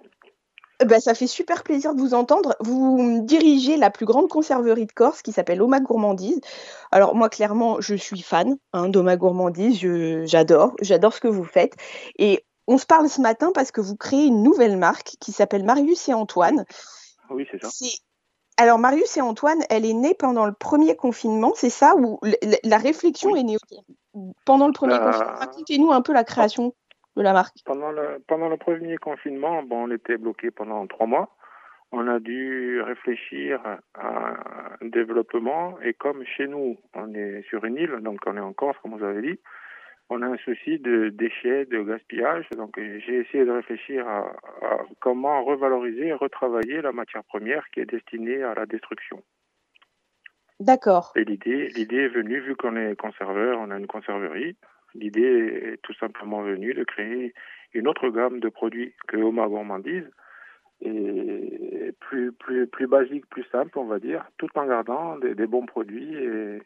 Ben, 0.84 1.00
ça 1.00 1.14
fait 1.14 1.26
super 1.26 1.62
plaisir 1.62 1.94
de 1.94 2.00
vous 2.00 2.12
entendre. 2.12 2.54
Vous 2.60 3.20
dirigez 3.22 3.78
la 3.78 3.90
plus 3.90 4.04
grande 4.04 4.28
conserverie 4.28 4.86
de 4.86 4.92
Corse 4.92 5.22
qui 5.22 5.32
s'appelle 5.32 5.62
Oma 5.62 5.80
Gourmandise. 5.80 6.40
Alors 6.92 7.14
moi, 7.14 7.30
clairement, 7.30 7.80
je 7.80 7.94
suis 7.94 8.20
fan 8.20 8.56
hein, 8.74 8.88
d'Oma 8.88 9.16
Gourmandise. 9.16 9.78
J'adore, 10.24 10.74
j'adore 10.82 11.14
ce 11.14 11.20
que 11.20 11.28
vous 11.28 11.44
faites. 11.44 11.74
Et 12.18 12.44
on 12.66 12.76
se 12.76 12.84
parle 12.84 13.08
ce 13.08 13.22
matin 13.22 13.52
parce 13.54 13.70
que 13.70 13.80
vous 13.80 13.96
créez 13.96 14.26
une 14.26 14.42
nouvelle 14.42 14.76
marque 14.76 15.16
qui 15.18 15.32
s'appelle 15.32 15.64
Marius 15.64 16.08
et 16.08 16.14
Antoine. 16.14 16.66
Oui, 17.30 17.46
c'est 17.50 17.62
ça. 17.62 17.70
Alors 18.58 18.78
Marius 18.78 19.16
et 19.16 19.20
Antoine, 19.20 19.62
elle 19.68 19.84
est 19.84 19.92
née 19.92 20.14
pendant 20.14 20.46
le 20.46 20.52
premier 20.52 20.96
confinement, 20.96 21.52
c'est 21.54 21.70
ça? 21.70 21.94
Ou 21.96 22.18
la 22.64 22.78
réflexion 22.78 23.36
est 23.36 23.42
née 23.42 23.56
pendant 24.46 24.66
le 24.66 24.72
premier 24.72 24.94
euh, 24.94 25.10
confinement? 25.10 25.38
Racontez-nous 25.38 25.92
un 25.92 26.00
peu 26.00 26.14
la 26.14 26.24
création 26.24 26.74
de 27.16 27.22
la 27.22 27.32
marque. 27.32 27.56
Pendant 27.64 27.90
le, 27.90 28.22
pendant 28.26 28.48
le 28.48 28.56
premier 28.56 28.96
confinement, 28.98 29.62
bon, 29.62 29.84
on 29.84 29.90
était 29.90 30.18
bloqué 30.18 30.50
pendant 30.50 30.86
trois 30.86 31.06
mois. 31.06 31.36
On 31.92 32.08
a 32.08 32.18
dû 32.18 32.80
réfléchir 32.82 33.60
à 33.94 34.34
un 34.80 34.86
développement 34.86 35.80
et 35.80 35.94
comme 35.94 36.24
chez 36.24 36.46
nous, 36.46 36.76
on 36.94 37.14
est 37.14 37.42
sur 37.48 37.64
une 37.64 37.76
île, 37.76 37.96
donc 38.02 38.20
on 38.26 38.36
est 38.36 38.40
en 38.40 38.52
Corse, 38.52 38.76
comme 38.82 38.98
vous 38.98 39.04
avez 39.04 39.22
dit, 39.22 39.40
on 40.10 40.22
a 40.22 40.26
un 40.26 40.36
souci 40.38 40.78
de 40.78 41.08
déchets, 41.08 41.64
de 41.66 41.82
gaspillage. 41.82 42.48
Donc 42.56 42.74
j'ai 42.76 43.20
essayé 43.20 43.44
de 43.44 43.50
réfléchir 43.50 44.06
à, 44.06 44.32
à, 44.62 44.78
comment 45.00 45.44
revaloriser 45.44 46.08
et 46.08 46.12
retravailler 46.12 46.82
la 46.82 46.92
matière 46.92 47.24
première 47.24 47.64
qui 47.70 47.80
est 47.80 47.90
destinée 47.90 48.42
à 48.42 48.54
la 48.54 48.66
destruction. 48.66 49.22
D'accord. 50.58 51.12
Et 51.16 51.24
l'idée, 51.24 51.68
l'idée 51.68 52.04
est 52.04 52.08
venue, 52.08 52.40
vu 52.40 52.56
qu'on 52.56 52.76
est 52.76 52.96
conserveur, 52.96 53.58
on 53.60 53.70
a 53.70 53.78
une 53.78 53.86
conserverie, 53.86 54.56
l'idée 54.98 55.72
est 55.72 55.82
tout 55.82 55.94
simplement 55.94 56.42
venue 56.42 56.74
de 56.74 56.84
créer 56.84 57.34
une 57.72 57.88
autre 57.88 58.08
gamme 58.08 58.40
de 58.40 58.48
produits 58.48 58.94
que 59.06 59.16
Oma 59.16 59.46
Gourmandise, 59.48 60.08
et 60.82 61.94
plus, 62.00 62.32
plus, 62.32 62.66
plus 62.66 62.86
basique, 62.86 63.26
plus 63.28 63.44
simple, 63.44 63.78
on 63.78 63.86
va 63.86 63.98
dire, 63.98 64.26
tout 64.36 64.48
en 64.56 64.66
gardant 64.66 65.18
des, 65.18 65.46
bons 65.46 65.64
produits 65.64 66.14
et, 66.14 66.62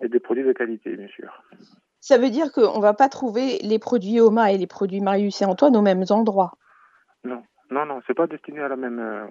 et, 0.00 0.08
des 0.08 0.20
produits 0.20 0.44
de 0.44 0.52
qualité, 0.52 0.96
bien 0.96 1.08
sûr. 1.08 1.42
Ça 2.00 2.16
veut 2.16 2.30
dire 2.30 2.52
qu'on 2.52 2.78
ne 2.78 2.82
va 2.82 2.94
pas 2.94 3.08
trouver 3.08 3.58
les 3.62 3.78
produits 3.78 4.20
Oma 4.20 4.52
et 4.52 4.58
les 4.58 4.66
produits 4.66 5.00
Marius 5.00 5.42
et 5.42 5.44
Antoine 5.44 5.76
aux 5.76 5.82
mêmes 5.82 6.04
endroits? 6.10 6.52
Non, 7.24 7.42
non, 7.70 7.84
non, 7.84 8.00
c'est 8.06 8.14
pas 8.14 8.26
destiné 8.26 8.60
à 8.60 8.68
la 8.68 8.76
même 8.76 8.98
euh, 8.98 9.26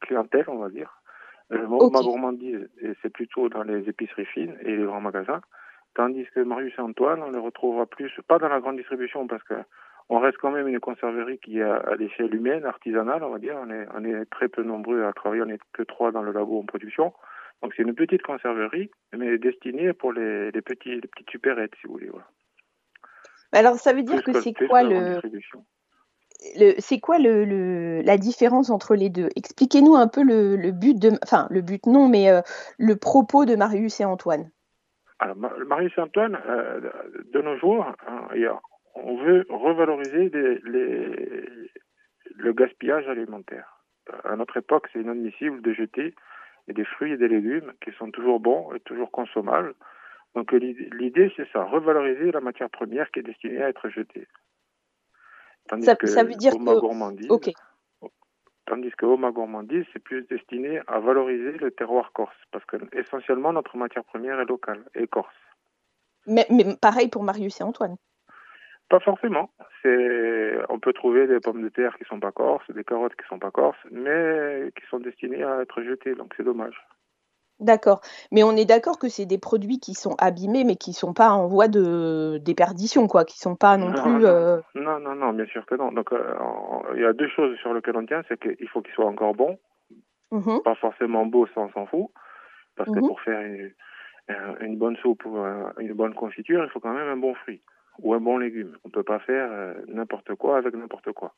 clientèle, 0.00 0.44
on 0.48 0.58
va 0.58 0.68
dire. 0.68 1.00
Euh, 1.52 1.66
Ma 1.68 2.00
gourmandise, 2.00 2.68
c'est 3.02 3.12
plutôt 3.12 3.48
dans 3.48 3.62
les 3.62 3.88
épiceries 3.88 4.26
fines 4.26 4.56
et 4.60 4.76
les 4.76 4.84
grands 4.84 5.00
magasins. 5.00 5.40
Tandis 5.94 6.26
que 6.34 6.40
Marius 6.40 6.74
et 6.76 6.80
Antoine, 6.80 7.22
on 7.22 7.30
les 7.30 7.38
retrouvera 7.38 7.86
plus, 7.86 8.10
pas 8.26 8.38
dans 8.38 8.48
la 8.48 8.60
grande 8.60 8.76
distribution, 8.76 9.26
parce 9.26 9.42
que 9.44 9.54
on 10.08 10.18
reste 10.18 10.38
quand 10.38 10.50
même 10.50 10.68
une 10.68 10.80
conserverie 10.80 11.38
qui 11.38 11.60
est 11.60 11.62
à 11.62 11.94
l'échelle 11.98 12.34
humaine, 12.34 12.66
artisanale, 12.66 13.22
on 13.22 13.30
va 13.30 13.38
dire. 13.38 13.56
On 13.58 13.70
est, 13.70 13.86
on 13.94 14.04
est 14.04 14.24
très 14.26 14.48
peu 14.48 14.62
nombreux 14.62 15.04
à 15.04 15.12
travailler, 15.12 15.42
on 15.42 15.46
n'est 15.46 15.58
que 15.72 15.82
trois 15.82 16.12
dans 16.12 16.22
le 16.22 16.32
labo 16.32 16.58
en 16.58 16.66
production. 16.66 17.14
Donc 17.62 17.72
c'est 17.74 17.84
une 17.84 17.94
petite 17.94 18.22
conserverie, 18.22 18.90
mais 19.16 19.38
destinée 19.38 19.94
pour 19.94 20.12
les, 20.12 20.50
les 20.50 20.60
petits, 20.60 21.00
les 21.00 21.08
petites 21.08 21.30
supérettes, 21.30 21.72
si 21.80 21.86
vous 21.86 21.94
voulez. 21.94 22.10
Voilà. 22.10 22.26
Alors 23.52 23.76
ça 23.76 23.94
veut 23.94 24.02
dire 24.02 24.22
que, 24.22 24.32
que 24.32 24.40
c'est 24.40 24.52
quoi 24.52 24.82
le 24.82 25.20
c'est 26.78 27.00
quoi 27.00 27.18
le, 27.18 28.02
la 28.02 28.18
différence 28.18 28.68
entre 28.68 28.94
les 28.94 29.08
deux? 29.08 29.28
Expliquez-nous 29.36 29.94
un 29.94 30.08
peu 30.08 30.22
le, 30.22 30.72
but 30.72 30.98
de, 30.98 31.12
enfin 31.22 31.46
le 31.48 31.62
but 31.62 31.86
non, 31.86 32.08
mais 32.08 32.28
euh, 32.28 32.42
le 32.78 32.96
propos 32.96 33.46
de 33.46 33.56
Marius 33.56 34.00
et 34.00 34.04
Antoine. 34.04 34.50
Alors 35.18 35.36
Marius 35.36 35.92
et 35.96 36.00
Antoine, 36.00 36.38
euh, 36.46 36.80
de 37.32 37.40
nos 37.40 37.56
jours, 37.56 37.86
hein, 38.06 38.28
on 38.94 39.16
veut 39.24 39.46
revaloriser 39.48 40.30
les, 40.30 40.60
le 42.36 42.52
gaspillage 42.52 43.08
alimentaire. 43.08 43.80
À 44.24 44.36
notre 44.36 44.56
époque, 44.56 44.88
c'est 44.92 45.00
inadmissible 45.00 45.62
de 45.62 45.72
jeter 45.72 46.14
des 46.68 46.84
fruits 46.84 47.12
et 47.12 47.16
des 47.16 47.28
légumes 47.28 47.72
qui 47.82 47.92
sont 47.92 48.10
toujours 48.10 48.40
bons 48.40 48.72
et 48.74 48.80
toujours 48.80 49.10
consommables. 49.10 49.74
Donc 50.34 50.52
l'idée, 50.52 51.32
c'est 51.36 51.48
ça, 51.52 51.64
revaloriser 51.64 52.32
la 52.32 52.40
matière 52.40 52.70
première 52.70 53.10
qui 53.10 53.20
est 53.20 53.22
destinée 53.22 53.62
à 53.62 53.68
être 53.68 53.88
jetée. 53.88 54.26
Tandis 55.68 55.84
ça, 55.84 55.94
que 55.94 56.06
ça 56.06 56.24
veut 56.24 56.34
dire 56.34 56.52
que... 56.52 56.80
Gourmandise, 56.80 57.28
Tandis 58.66 58.92
que 58.92 59.04
Oma 59.04 59.30
Gourmandise, 59.30 59.84
c'est 59.92 60.02
plus 60.02 60.22
destiné 60.22 60.80
à 60.86 60.98
valoriser 60.98 61.52
le 61.58 61.70
terroir 61.70 62.12
corse, 62.12 62.36
parce 62.50 62.64
que 62.64 62.76
essentiellement 62.92 63.52
notre 63.52 63.76
matière 63.76 64.04
première 64.04 64.40
est 64.40 64.46
locale, 64.46 64.84
et 64.94 65.06
corse. 65.06 65.34
Mais, 66.26 66.46
mais 66.50 66.64
pareil 66.80 67.08
pour 67.08 67.22
Marius 67.22 67.60
et 67.60 67.64
Antoine. 67.64 67.96
Pas 68.88 69.00
forcément. 69.00 69.50
C'est, 69.82 70.58
on 70.68 70.78
peut 70.78 70.92
trouver 70.92 71.26
des 71.26 71.40
pommes 71.40 71.62
de 71.62 71.68
terre 71.68 71.96
qui 71.98 72.04
sont 72.04 72.20
pas 72.20 72.32
corses, 72.32 72.70
des 72.70 72.84
carottes 72.84 73.16
qui 73.16 73.26
sont 73.28 73.38
pas 73.38 73.50
corses, 73.50 73.78
mais 73.90 74.70
qui 74.76 74.86
sont 74.86 74.98
destinées 74.98 75.42
à 75.42 75.60
être 75.62 75.82
jetées, 75.82 76.14
donc 76.14 76.32
c'est 76.36 76.44
dommage. 76.44 76.80
D'accord. 77.60 78.00
Mais 78.32 78.42
on 78.42 78.52
est 78.52 78.64
d'accord 78.64 78.98
que 78.98 79.08
c'est 79.08 79.26
des 79.26 79.38
produits 79.38 79.78
qui 79.78 79.94
sont 79.94 80.16
abîmés, 80.18 80.64
mais 80.64 80.74
qui 80.74 80.90
ne 80.90 80.94
sont 80.94 81.14
pas 81.14 81.30
en 81.30 81.46
voie 81.46 81.68
de 81.68 82.38
déperdition, 82.44 83.06
quoi, 83.06 83.24
qui 83.24 83.38
sont 83.38 83.54
pas 83.54 83.76
non, 83.76 83.92
plus. 83.92 84.26
Euh, 84.26 84.60
non, 84.74 84.98
non, 84.98 85.14
non, 85.14 85.32
bien 85.32 85.46
sûr 85.46 85.64
que 85.64 85.76
non. 85.76 85.92
Donc, 85.92 86.12
euh, 86.12 86.34
il 86.94 87.00
y 87.00 87.04
a 87.04 87.12
deux 87.12 87.28
choses 87.28 87.56
sur 87.58 87.72
lesquelles 87.72 87.96
on 87.96 88.06
tient, 88.06 88.22
c'est 88.28 88.40
qu'il 88.40 88.68
faut 88.68 88.82
qu'ils 88.82 88.94
soient 88.94 89.06
encore 89.06 89.34
bons, 89.34 89.58
mmh 90.32 90.60
pas 90.64 90.74
forcément 90.74 91.26
beaux, 91.26 91.46
ça 91.54 91.60
on 91.60 91.70
s'en 91.70 91.86
fout, 91.86 92.08
parce 92.76 92.90
que 92.90 92.98
mmh 92.98 93.06
pour 93.06 93.20
faire 93.20 93.40
une, 94.60 94.76
bonne 94.76 94.96
soupe 94.96 95.24
ou 95.24 95.38
une 95.78 95.94
bonne 95.94 96.14
confiture, 96.14 96.64
il 96.64 96.70
faut 96.70 96.80
quand 96.80 96.92
même 96.92 97.08
un 97.08 97.16
bon 97.16 97.34
fruit 97.34 97.62
ou 98.00 98.14
un 98.14 98.20
bon 98.20 98.38
légume. 98.38 98.76
On 98.84 98.88
ne 98.88 98.92
peut 98.92 99.04
pas 99.04 99.20
faire 99.20 99.48
euh, 99.52 99.74
n'importe 99.86 100.34
quoi 100.34 100.58
avec 100.58 100.74
n'importe 100.74 101.12
quoi. 101.12 101.34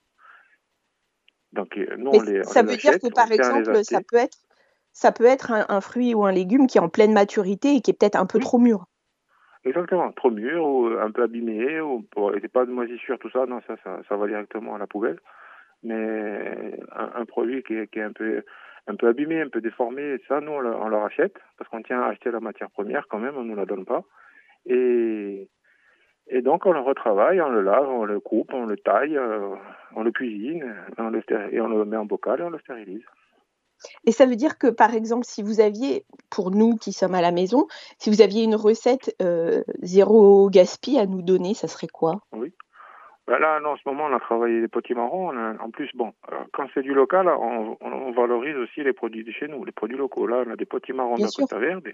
Donc, 1.52 1.76
nous, 1.98 2.10
on 2.12 2.22
les, 2.22 2.42
ça 2.42 2.62
veut 2.62 2.76
dire 2.76 2.98
que 2.98 3.12
par 3.12 3.30
exemple, 3.30 3.84
ça 3.84 4.00
peut 4.10 4.16
être 4.16 4.38
ça 4.96 5.12
peut 5.12 5.26
être 5.26 5.52
un, 5.52 5.80
fruit 5.82 6.14
ou 6.14 6.24
un 6.24 6.32
légume 6.32 6.66
qui 6.66 6.78
est 6.78 6.80
en 6.80 6.88
pleine 6.88 7.12
maturité 7.12 7.74
et 7.74 7.80
qui 7.82 7.90
est 7.90 8.00
peut-être 8.00 8.16
un 8.16 8.24
peu 8.24 8.38
trop 8.38 8.56
mûr. 8.56 8.86
Exactement, 9.66 10.10
trop 10.12 10.30
mûr 10.30 10.64
ou 10.64 10.86
un 10.86 11.10
peu 11.10 11.24
abîmé, 11.24 11.82
ou 11.82 12.02
pas 12.54 12.64
de 12.64 12.70
moisissure, 12.70 13.18
tout 13.18 13.28
ça, 13.28 13.44
non, 13.44 13.60
ça, 13.66 13.74
ça, 14.08 14.16
va 14.16 14.26
directement 14.26 14.74
à 14.74 14.78
la 14.78 14.86
poubelle. 14.86 15.18
Mais 15.82 16.80
un, 16.94 17.26
produit 17.26 17.62
qui 17.62 17.74
est, 17.74 17.88
qui 17.88 17.98
est, 17.98 18.04
un 18.04 18.12
peu 18.12 18.42
un 18.86 18.96
peu 18.96 19.08
abîmé, 19.08 19.42
un 19.42 19.50
peu 19.50 19.60
déformé, 19.60 20.16
ça, 20.28 20.40
nous, 20.40 20.52
on, 20.52 20.64
on 20.64 20.88
leur 20.88 21.04
achète, 21.04 21.36
parce 21.58 21.68
qu'on 21.68 21.82
tient 21.82 22.00
à 22.00 22.06
acheter 22.06 22.30
la 22.30 22.40
matière 22.40 22.70
première 22.70 23.06
quand 23.08 23.18
même, 23.18 23.36
on 23.36 23.44
ne 23.44 23.50
nous 23.50 23.56
la 23.56 23.66
donne 23.66 23.84
pas. 23.84 24.02
Et, 24.64 25.50
et 26.28 26.40
donc, 26.40 26.64
on 26.64 26.72
le 26.72 26.80
retravaille, 26.80 27.42
on 27.42 27.50
le 27.50 27.60
lave, 27.60 27.90
on 27.90 28.06
le 28.06 28.18
coupe, 28.18 28.54
on 28.54 28.64
le 28.64 28.78
taille, 28.78 29.18
euh, 29.18 29.56
on 29.94 30.04
le 30.04 30.10
cuisine, 30.10 30.74
on 30.96 31.10
le 31.10 31.22
et 31.52 31.60
on 31.60 31.68
le 31.68 31.84
met 31.84 31.98
en 31.98 32.06
bocal 32.06 32.40
et 32.40 32.44
on 32.44 32.50
le 32.50 32.60
stérilise. 32.60 33.04
Et 34.04 34.12
ça 34.12 34.26
veut 34.26 34.36
dire 34.36 34.58
que, 34.58 34.68
par 34.68 34.94
exemple, 34.94 35.24
si 35.24 35.42
vous 35.42 35.60
aviez, 35.60 36.04
pour 36.30 36.50
nous 36.50 36.76
qui 36.76 36.92
sommes 36.92 37.14
à 37.14 37.20
la 37.20 37.32
maison, 37.32 37.66
si 37.98 38.10
vous 38.10 38.22
aviez 38.22 38.44
une 38.44 38.54
recette 38.54 39.14
euh, 39.22 39.62
zéro 39.82 40.48
gaspille 40.50 40.98
à 40.98 41.06
nous 41.06 41.22
donner, 41.22 41.54
ça 41.54 41.68
serait 41.68 41.88
quoi? 41.88 42.20
Oui. 42.32 42.52
ben 43.26 43.38
Là, 43.38 43.60
en 43.64 43.76
ce 43.76 43.82
moment, 43.86 44.06
on 44.06 44.14
a 44.14 44.20
travaillé 44.20 44.60
les 44.60 44.68
potimarrons. 44.68 45.36
en 45.36 45.70
plus, 45.70 45.90
bon, 45.94 46.12
euh, 46.32 46.36
quand 46.52 46.66
c'est 46.74 46.82
du 46.82 46.94
local, 46.94 47.28
on, 47.28 47.76
on, 47.80 48.12
valorise 48.12 48.56
aussi 48.56 48.82
les 48.82 48.92
produits 48.92 49.24
de 49.24 49.32
chez 49.32 49.48
nous, 49.48 49.64
les 49.64 49.72
produits 49.72 49.96
locaux. 49.96 50.26
Là, 50.26 50.44
on 50.46 50.50
a 50.50 50.56
des 50.56 50.66
potimarrons 50.66 51.16
de 51.16 51.22
Costa 51.22 51.58
Verde. 51.58 51.92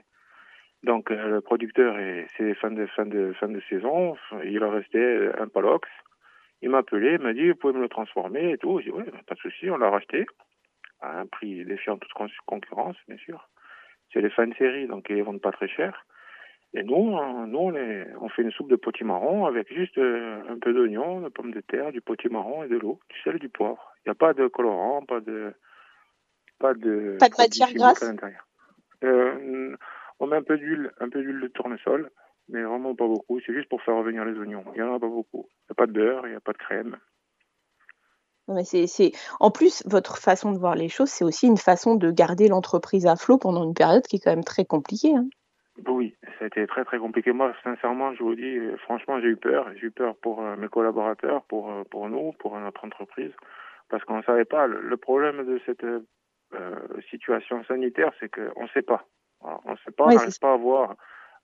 Donc, 0.83 1.11
euh, 1.11 1.29
le 1.29 1.41
producteur, 1.41 1.95
c'est 2.37 2.55
fin 2.55 2.71
de, 2.71 2.87
fin, 2.87 3.07
de, 3.07 3.33
fin 3.39 3.49
de 3.49 3.61
saison. 3.69 4.17
Il 4.45 4.63
a 4.65 4.71
resté 4.71 5.31
un 5.39 5.49
palox. 5.49 5.89
Il 6.61 6.71
m'a 6.71 6.79
appelé, 6.79 7.15
il 7.15 7.21
m'a 7.21 7.33
dit, 7.33 7.51
vous 7.51 7.57
pouvez 7.57 7.73
me 7.73 7.81
le 7.81 7.89
transformer 7.89 8.53
et 8.53 8.59
tout. 8.59 8.79
J'ai 8.79 8.91
dit, 8.91 8.97
oui, 8.97 9.05
pas 9.27 9.35
de 9.35 9.41
souci, 9.41 9.69
on 9.69 9.77
l'a 9.77 9.91
racheté 9.91 10.27
à 11.03 11.19
un 11.21 11.27
prix 11.27 11.65
défiant 11.65 11.99
toute 11.99 12.13
concurrence, 12.47 12.97
bien 13.09 13.19
sûr. 13.19 13.49
C'est 14.13 14.21
les 14.21 14.31
fins 14.31 14.47
de 14.47 14.55
série, 14.55 14.87
donc 14.87 15.07
ils 15.11 15.23
vendent 15.23 15.41
pas 15.41 15.53
très 15.53 15.69
cher. 15.69 16.07
Et 16.75 16.83
nous, 16.83 17.11
nous 17.47 17.59
on, 17.59 17.75
on, 18.21 18.29
fait 18.31 18.43
une 18.43 18.51
soupe 18.51 18.71
de 18.71 18.77
potimarron 18.77 19.45
avec 19.45 19.73
juste 19.73 19.99
euh, 19.99 20.43
un 20.49 20.59
peu 20.59 20.73
d'oignon, 20.73 21.21
de 21.21 21.29
pommes 21.29 21.53
de 21.53 21.61
terre, 21.61 21.93
du 21.93 22.01
potimarron 22.01 22.63
et 22.65 22.69
de 22.69 22.79
l'eau, 22.79 22.99
du 23.11 23.21
sel 23.21 23.37
et 23.37 23.39
du 23.39 23.51
poivre. 23.51 23.93
Il 23.99 24.09
n'y 24.09 24.13
a 24.13 24.15
pas 24.15 24.33
de 24.33 24.47
colorant, 24.49 25.03
pas 25.03 25.21
de 25.21 25.53
pas 26.59 26.73
de 26.73 27.17
pas 27.19 27.29
de 27.29 27.37
matière 27.37 27.75
grasse. 27.75 28.03
Euh, 29.05 29.77
on 30.19 30.27
met 30.27 30.37
un 30.37 30.43
peu 30.43 30.57
d'huile, 30.57 30.93
un 31.01 31.11
peu 31.11 31.21
d'huile 31.21 31.41
de 31.41 31.49
tournesol, 31.49 32.11
mais 32.49 32.63
vraiment 32.63 32.95
pas 32.95 33.07
beaucoup. 33.07 33.41
C'est 33.41 33.53
juste 33.53 33.69
pour 33.69 33.83
faire 33.83 33.97
revenir 33.97 34.25
les 34.25 34.39
oignons. 34.39 34.65
Il 34.75 34.83
n'y 34.83 34.89
en 34.89 34.95
a 34.95 35.01
pas 35.01 35.09
beaucoup. 35.09 35.49
Il 35.51 35.65
n'y 35.71 35.73
a 35.73 35.75
pas 35.75 35.87
de 35.87 35.93
beurre, 35.93 36.27
il 36.27 36.31
n'y 36.31 36.37
a 36.37 36.41
pas 36.41 36.53
de 36.53 36.59
crème. 36.59 36.97
Mais 38.49 38.65
c'est, 38.65 39.13
En 39.41 39.51
plus, 39.51 39.83
votre 39.87 40.19
façon 40.19 40.53
de 40.53 40.59
voir 40.59 40.75
les 40.75 40.89
choses, 40.89 41.09
c'est 41.09 41.25
aussi 41.25 41.47
une 41.47 41.57
façon 41.57 41.95
de 41.95 42.11
garder 42.11 42.49
l'entreprise 42.49 43.07
à 43.07 43.17
flot 43.17 43.39
pendant 43.39 43.65
une 43.65 43.75
période 43.75 44.03
qui 44.07 44.17
est 44.17 44.21
quand 44.21 44.31
même 44.31 44.45
très 44.45 44.65
compliquée. 44.65 45.15
Hein. 45.15 45.27
Oui, 45.87 46.15
ça 46.39 46.45
a 46.45 46.47
été 46.49 46.67
très 46.67 46.85
très 46.85 46.99
compliqué. 46.99 47.33
Moi, 47.33 47.55
sincèrement, 47.65 48.13
je 48.15 48.23
vous 48.23 48.35
dis, 48.35 48.59
euh, 48.59 48.77
franchement, 48.79 49.21
j'ai 49.21 49.29
eu 49.29 49.37
peur. 49.37 49.67
J'ai 49.77 49.87
eu 49.87 49.91
peur 49.91 50.17
pour 50.17 50.43
euh, 50.43 50.57
mes 50.57 50.69
collaborateurs, 50.69 51.43
pour 51.45 51.71
euh, 51.71 51.83
pour 51.91 52.09
nous, 52.09 52.33
pour 52.39 52.59
notre 52.59 52.85
entreprise, 52.85 53.33
parce 53.89 54.05
qu'on 54.05 54.19
ne 54.19 54.23
savait 54.23 54.45
pas. 54.45 54.67
Le, 54.67 54.97
problème 54.97 55.47
de 55.47 55.61
cette 55.65 55.85
situation 57.11 57.65
sanitaire, 57.65 58.13
c'est 58.21 58.29
qu'on 58.29 58.65
ne 58.65 58.69
sait 58.75 58.83
pas. 58.83 59.07
on 59.41 59.73
ne 59.73 59.77
sait 59.85 59.91
pas, 59.91 60.05
on 60.05 60.15
n'arrive 60.15 60.39
pas 60.39 60.53
à 60.53 60.57
voir 60.57 60.97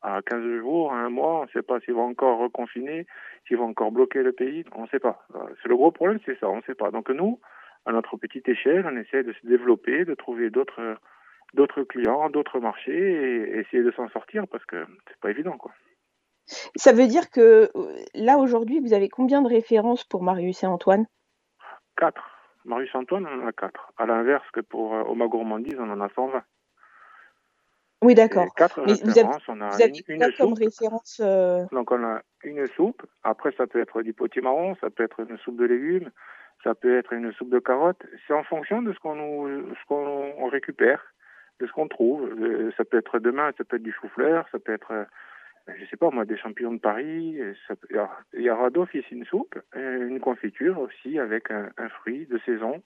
à 0.02 0.20
15 0.22 0.60
jours, 0.60 0.92
à 0.92 0.96
un 0.96 1.10
mois, 1.10 1.40
on 1.40 1.42
ne 1.42 1.48
sait 1.48 1.62
pas 1.62 1.80
s'ils 1.80 1.94
vont 1.94 2.08
encore 2.08 2.38
reconfiner, 2.38 3.06
s'ils 3.46 3.56
vont 3.56 3.68
encore 3.68 3.92
bloquer 3.92 4.22
le 4.22 4.32
pays, 4.32 4.64
on 4.74 4.82
ne 4.82 4.88
sait 4.88 5.00
pas. 5.00 5.26
C'est 5.62 5.68
le 5.68 5.76
gros 5.76 5.90
problème, 5.90 6.20
c'est 6.24 6.38
ça, 6.38 6.48
on 6.48 6.56
ne 6.56 6.62
sait 6.62 6.74
pas. 6.74 6.90
Donc 6.90 7.10
nous, 7.10 7.40
à 7.86 7.92
notre 7.92 8.16
petite 8.16 8.48
échelle, 8.48 8.86
on 8.86 8.96
essaie 8.96 9.22
de 9.22 9.32
se 9.32 9.46
développer, 9.46 10.04
de 10.04 10.14
trouver 10.14 10.50
d'autres 10.50 10.96
d'autres 11.54 11.82
clients, 11.82 12.28
d'autres 12.28 12.60
marchés 12.60 12.92
et 12.92 13.58
essayer 13.60 13.82
de 13.82 13.90
s'en 13.92 14.08
sortir 14.10 14.46
parce 14.48 14.64
que 14.66 14.84
c'est 15.08 15.18
pas 15.20 15.30
évident 15.30 15.56
quoi. 15.56 15.72
Ça 16.76 16.92
veut 16.92 17.06
dire 17.06 17.30
que 17.30 17.70
euh, 17.74 17.96
là 18.14 18.38
aujourd'hui, 18.38 18.80
vous 18.80 18.94
avez 18.94 19.08
combien 19.08 19.42
de 19.42 19.48
références 19.48 20.04
pour 20.04 20.22
Marius 20.22 20.62
et 20.62 20.66
Antoine? 20.66 21.06
Quatre. 21.96 22.24
Marius 22.64 22.90
et 22.94 22.98
Antoine, 22.98 23.26
on 23.26 23.42
en 23.42 23.46
a 23.46 23.52
quatre. 23.52 23.92
À 23.96 24.06
l'inverse 24.06 24.46
que 24.52 24.60
pour 24.60 24.94
euh, 24.94 25.02
Oma 25.04 25.26
Gourmandise, 25.26 25.76
on 25.78 25.90
en 25.90 26.00
a 26.00 26.08
120. 26.10 26.42
Oui, 28.08 28.14
d'accord. 28.14 28.54
Quatre 28.54 28.80
Mais 28.86 28.92
références, 28.92 29.42
vous 29.46 29.52
avez, 29.52 29.60
on 29.60 29.60
a 29.60 29.86
une, 29.86 30.22
une 30.24 30.32
comme 30.38 30.54
référence 30.54 31.20
euh, 31.22 31.66
Donc 31.72 31.92
on 31.92 32.02
a 32.02 32.22
une 32.42 32.66
soupe. 32.68 33.04
Après, 33.22 33.52
ça 33.52 33.66
peut 33.66 33.82
être 33.82 34.00
du 34.00 34.14
potimarron, 34.14 34.76
ça 34.80 34.88
peut 34.88 35.02
être 35.02 35.20
une 35.28 35.36
soupe 35.36 35.58
de 35.58 35.66
légumes, 35.66 36.10
ça 36.64 36.74
peut 36.74 36.96
être 36.96 37.12
une 37.12 37.34
soupe 37.34 37.50
de 37.50 37.58
carottes. 37.58 38.02
C'est 38.26 38.32
en 38.32 38.44
fonction 38.44 38.80
de 38.80 38.94
ce 38.94 38.98
qu'on 38.98 39.14
nous, 39.14 39.74
ce 39.74 39.86
qu'on 39.86 40.48
récupère 40.48 41.02
de 41.60 41.66
ce 41.66 41.72
qu'on 41.72 41.86
trouve. 41.86 42.24
Euh, 42.40 42.72
ça 42.78 42.86
peut 42.86 42.96
être 42.96 43.18
demain, 43.18 43.50
ça 43.58 43.64
peut 43.64 43.76
être 43.76 43.82
du 43.82 43.92
chou-fleur, 43.92 44.46
ça 44.52 44.58
peut 44.58 44.72
être, 44.72 44.92
euh, 44.92 45.04
je 45.76 45.84
sais 45.84 45.98
pas 45.98 46.08
moi, 46.08 46.24
des 46.24 46.38
champignons 46.38 46.72
de 46.72 46.80
Paris. 46.80 47.38
Ça 47.66 47.74
il 48.32 48.40
y 48.40 48.48
aura 48.48 48.70
d'office 48.70 49.10
une 49.10 49.26
soupe, 49.26 49.58
une 49.76 50.18
confiture 50.20 50.80
aussi 50.80 51.18
avec 51.18 51.50
un, 51.50 51.68
fruit 52.00 52.24
de 52.24 52.38
saison, 52.46 52.82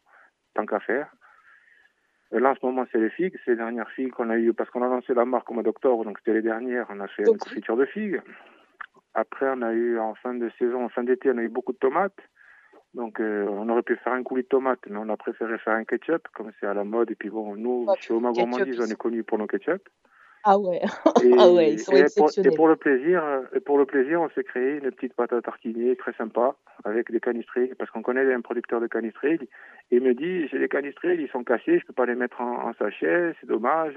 tant 0.54 0.66
qu'à 0.66 0.80
faire. 0.80 1.14
Là, 2.32 2.50
en 2.50 2.54
ce 2.54 2.64
moment, 2.64 2.86
c'est 2.90 2.98
les 2.98 3.10
figues. 3.10 3.38
C'est 3.44 3.52
les 3.52 3.56
dernières 3.58 3.90
figues 3.90 4.10
qu'on 4.10 4.30
a 4.30 4.36
eues, 4.36 4.54
parce 4.54 4.70
qu'on 4.70 4.82
a 4.82 4.88
lancé 4.88 5.12
la 5.14 5.24
marque 5.24 5.50
au 5.50 5.54
mois 5.54 5.62
d'octobre, 5.62 6.04
donc 6.04 6.18
c'était 6.18 6.32
les 6.32 6.42
dernières. 6.42 6.86
On 6.88 7.00
a 7.00 7.08
fait 7.08 7.24
une 7.24 7.38
confiture 7.38 7.76
de 7.76 7.84
figues. 7.84 8.20
Après, 9.14 9.46
on 9.50 9.60
a 9.62 9.72
eu, 9.72 9.98
en 9.98 10.14
fin 10.14 10.34
de 10.34 10.50
saison, 10.58 10.84
en 10.84 10.88
fin 10.88 11.04
d'été, 11.04 11.30
on 11.30 11.38
a 11.38 11.42
eu 11.42 11.48
beaucoup 11.48 11.72
de 11.72 11.78
tomates. 11.78 12.18
Donc, 12.94 13.20
euh, 13.20 13.46
on 13.48 13.68
aurait 13.68 13.82
pu 13.82 13.96
faire 13.96 14.12
un 14.12 14.22
coulis 14.22 14.42
de 14.42 14.48
tomate, 14.48 14.80
mais 14.88 14.98
on 14.98 15.08
a 15.08 15.16
préféré 15.16 15.58
faire 15.58 15.74
un 15.74 15.84
ketchup, 15.84 16.28
comme 16.34 16.50
c'est 16.60 16.66
à 16.66 16.74
la 16.74 16.84
mode. 16.84 17.10
Et 17.10 17.14
puis 17.14 17.30
bon, 17.30 17.56
nous, 17.56 17.86
chez 18.00 18.12
Oma 18.12 18.32
Gourmandise, 18.32 18.80
on 18.80 18.86
est 18.86 18.96
connus 18.96 19.24
pour 19.24 19.38
nos 19.38 19.46
ketchup. 19.46 19.88
Ah 20.44 20.59
ouais, 20.59 20.81
ah 21.38 21.50
ouais 21.50 21.72
ils 21.72 21.78
sont 21.78 21.92
et 21.92 22.05
pour, 22.16 22.31
et 22.37 22.50
pour, 22.50 22.68
le 22.68 22.76
plaisir, 22.76 23.22
et 23.55 23.61
pour 23.61 23.78
le 23.78 23.87
plaisir, 23.87 24.20
on 24.20 24.28
s'est 24.31 24.42
créé 24.42 24.78
une 24.78 24.90
petite 24.90 25.14
pâte 25.14 25.33
à 25.33 25.40
tartiner 25.40 25.94
très 25.96 26.12
sympa 26.14 26.57
avec 26.85 27.12
des 27.12 27.20
canistrés, 27.20 27.72
parce 27.78 27.90
qu'on 27.90 28.02
connaît 28.02 28.33
un 28.33 28.40
producteur 28.40 28.81
de 28.81 28.88
canistrés. 28.88 29.38
Il 29.90 30.02
me 30.02 30.14
dit, 30.14 30.48
j'ai 30.48 30.59
des 30.59 30.68
canistrés, 30.68 31.14
ils 31.14 31.28
sont 31.28 31.44
cassés, 31.44 31.78
je 31.78 31.87
peux 31.87 31.92
pas 31.92 32.07
les 32.07 32.16
mettre 32.16 32.40
en, 32.40 32.72
sachet, 32.74 33.35
c'est 33.40 33.46
dommage, 33.46 33.94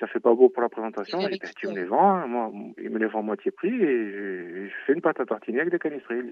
ça 0.00 0.06
fait 0.08 0.20
pas 0.20 0.34
beau 0.34 0.48
pour 0.48 0.62
la 0.62 0.68
présentation. 0.68 1.20
Et 1.20 1.38
ben, 1.38 1.50
tu 1.56 1.68
me 1.68 1.74
les 1.74 1.84
vends, 1.84 2.26
moi, 2.26 2.50
il 2.78 2.90
me 2.90 2.98
les 2.98 3.06
vend 3.06 3.20
à 3.20 3.22
moitié 3.22 3.52
prix 3.52 3.74
et 3.74 4.10
je, 4.10 4.66
je 4.66 4.74
fais 4.86 4.94
une 4.94 5.00
pâte 5.00 5.20
à 5.20 5.26
tartiner 5.26 5.60
avec 5.60 5.72
des 5.72 5.78
canistrés. 5.78 6.22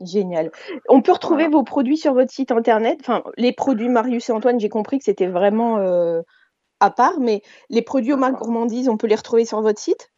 Génial. 0.00 0.52
On 0.88 1.02
peut 1.02 1.12
retrouver 1.12 1.48
vos 1.48 1.64
produits 1.64 1.96
sur 1.96 2.14
votre 2.14 2.30
site 2.30 2.52
internet. 2.52 2.98
Enfin, 3.00 3.24
les 3.36 3.52
produits 3.52 3.88
Marius 3.88 4.28
et 4.28 4.32
Antoine, 4.32 4.60
j'ai 4.60 4.68
compris 4.68 4.98
que 4.98 5.04
c'était 5.04 5.26
vraiment 5.26 5.78
euh, 5.78 6.22
à 6.80 6.90
part, 6.90 7.18
mais 7.20 7.42
les 7.70 7.82
produits 7.82 8.12
Oma 8.12 8.32
Gourmandise, 8.32 8.88
on 8.88 8.96
peut 8.96 9.06
les 9.06 9.14
retrouver 9.14 9.44
sur 9.44 9.60
votre 9.60 9.80
site? 9.80 10.10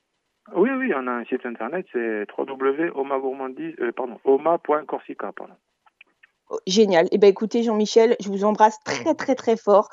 Oui, 0.55 0.70
oui, 0.70 0.92
on 0.94 1.07
a 1.07 1.12
un 1.12 1.25
site 1.25 1.46
internet, 1.46 1.87
c'est 1.92 2.27
www.oma.corsica. 2.37 3.83
Euh, 3.83 3.92
pardon, 3.92 4.18
oma.corsica. 4.25 5.33
Oh, 6.51 6.59
génial. 6.66 7.07
Eh 7.12 7.18
ben, 7.18 7.29
écoutez, 7.29 7.62
Jean-Michel, 7.62 8.16
je 8.20 8.29
vous 8.29 8.44
embrasse 8.44 8.79
très, 8.85 9.14
très, 9.14 9.37
très 9.37 9.57
fort. 9.57 9.88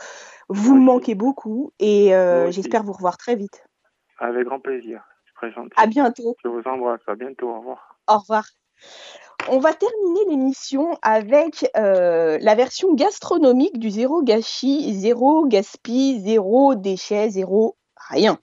Vous 0.50 0.76
me 0.76 0.84
manquez 0.84 1.14
beaucoup 1.14 1.72
et 1.80 2.16
euh, 2.16 2.50
j'espère 2.52 2.84
vous 2.84 2.94
revoir 2.94 3.18
très 3.18 3.36
vite. 3.36 3.64
Avec 4.18 4.46
grand 4.46 4.60
plaisir. 4.60 5.04
Très 5.36 5.52
gentil. 5.52 5.70
À 5.76 5.86
bientôt. 5.86 6.36
Je 6.44 6.50
vous 6.50 6.64
embrasse. 6.66 7.02
À 7.06 7.14
bientôt. 7.14 7.50
Au 7.50 7.60
revoir. 7.60 8.00
Au 8.08 8.18
revoir. 8.18 8.46
On 9.50 9.60
va 9.60 9.74
terminer 9.74 10.26
l'émission 10.30 10.98
avec 11.02 11.70
euh, 11.78 12.38
la 12.42 12.56
version 12.56 12.94
gastronomique 12.94 13.80
du 13.80 13.90
zéro 13.90 14.22
gâchis, 14.22 14.94
zéro 14.96 15.46
gaspille, 15.46 16.20
zéro 16.22 16.76
déchet, 16.76 17.30
zéro 17.30 17.78
rien. 18.10 18.40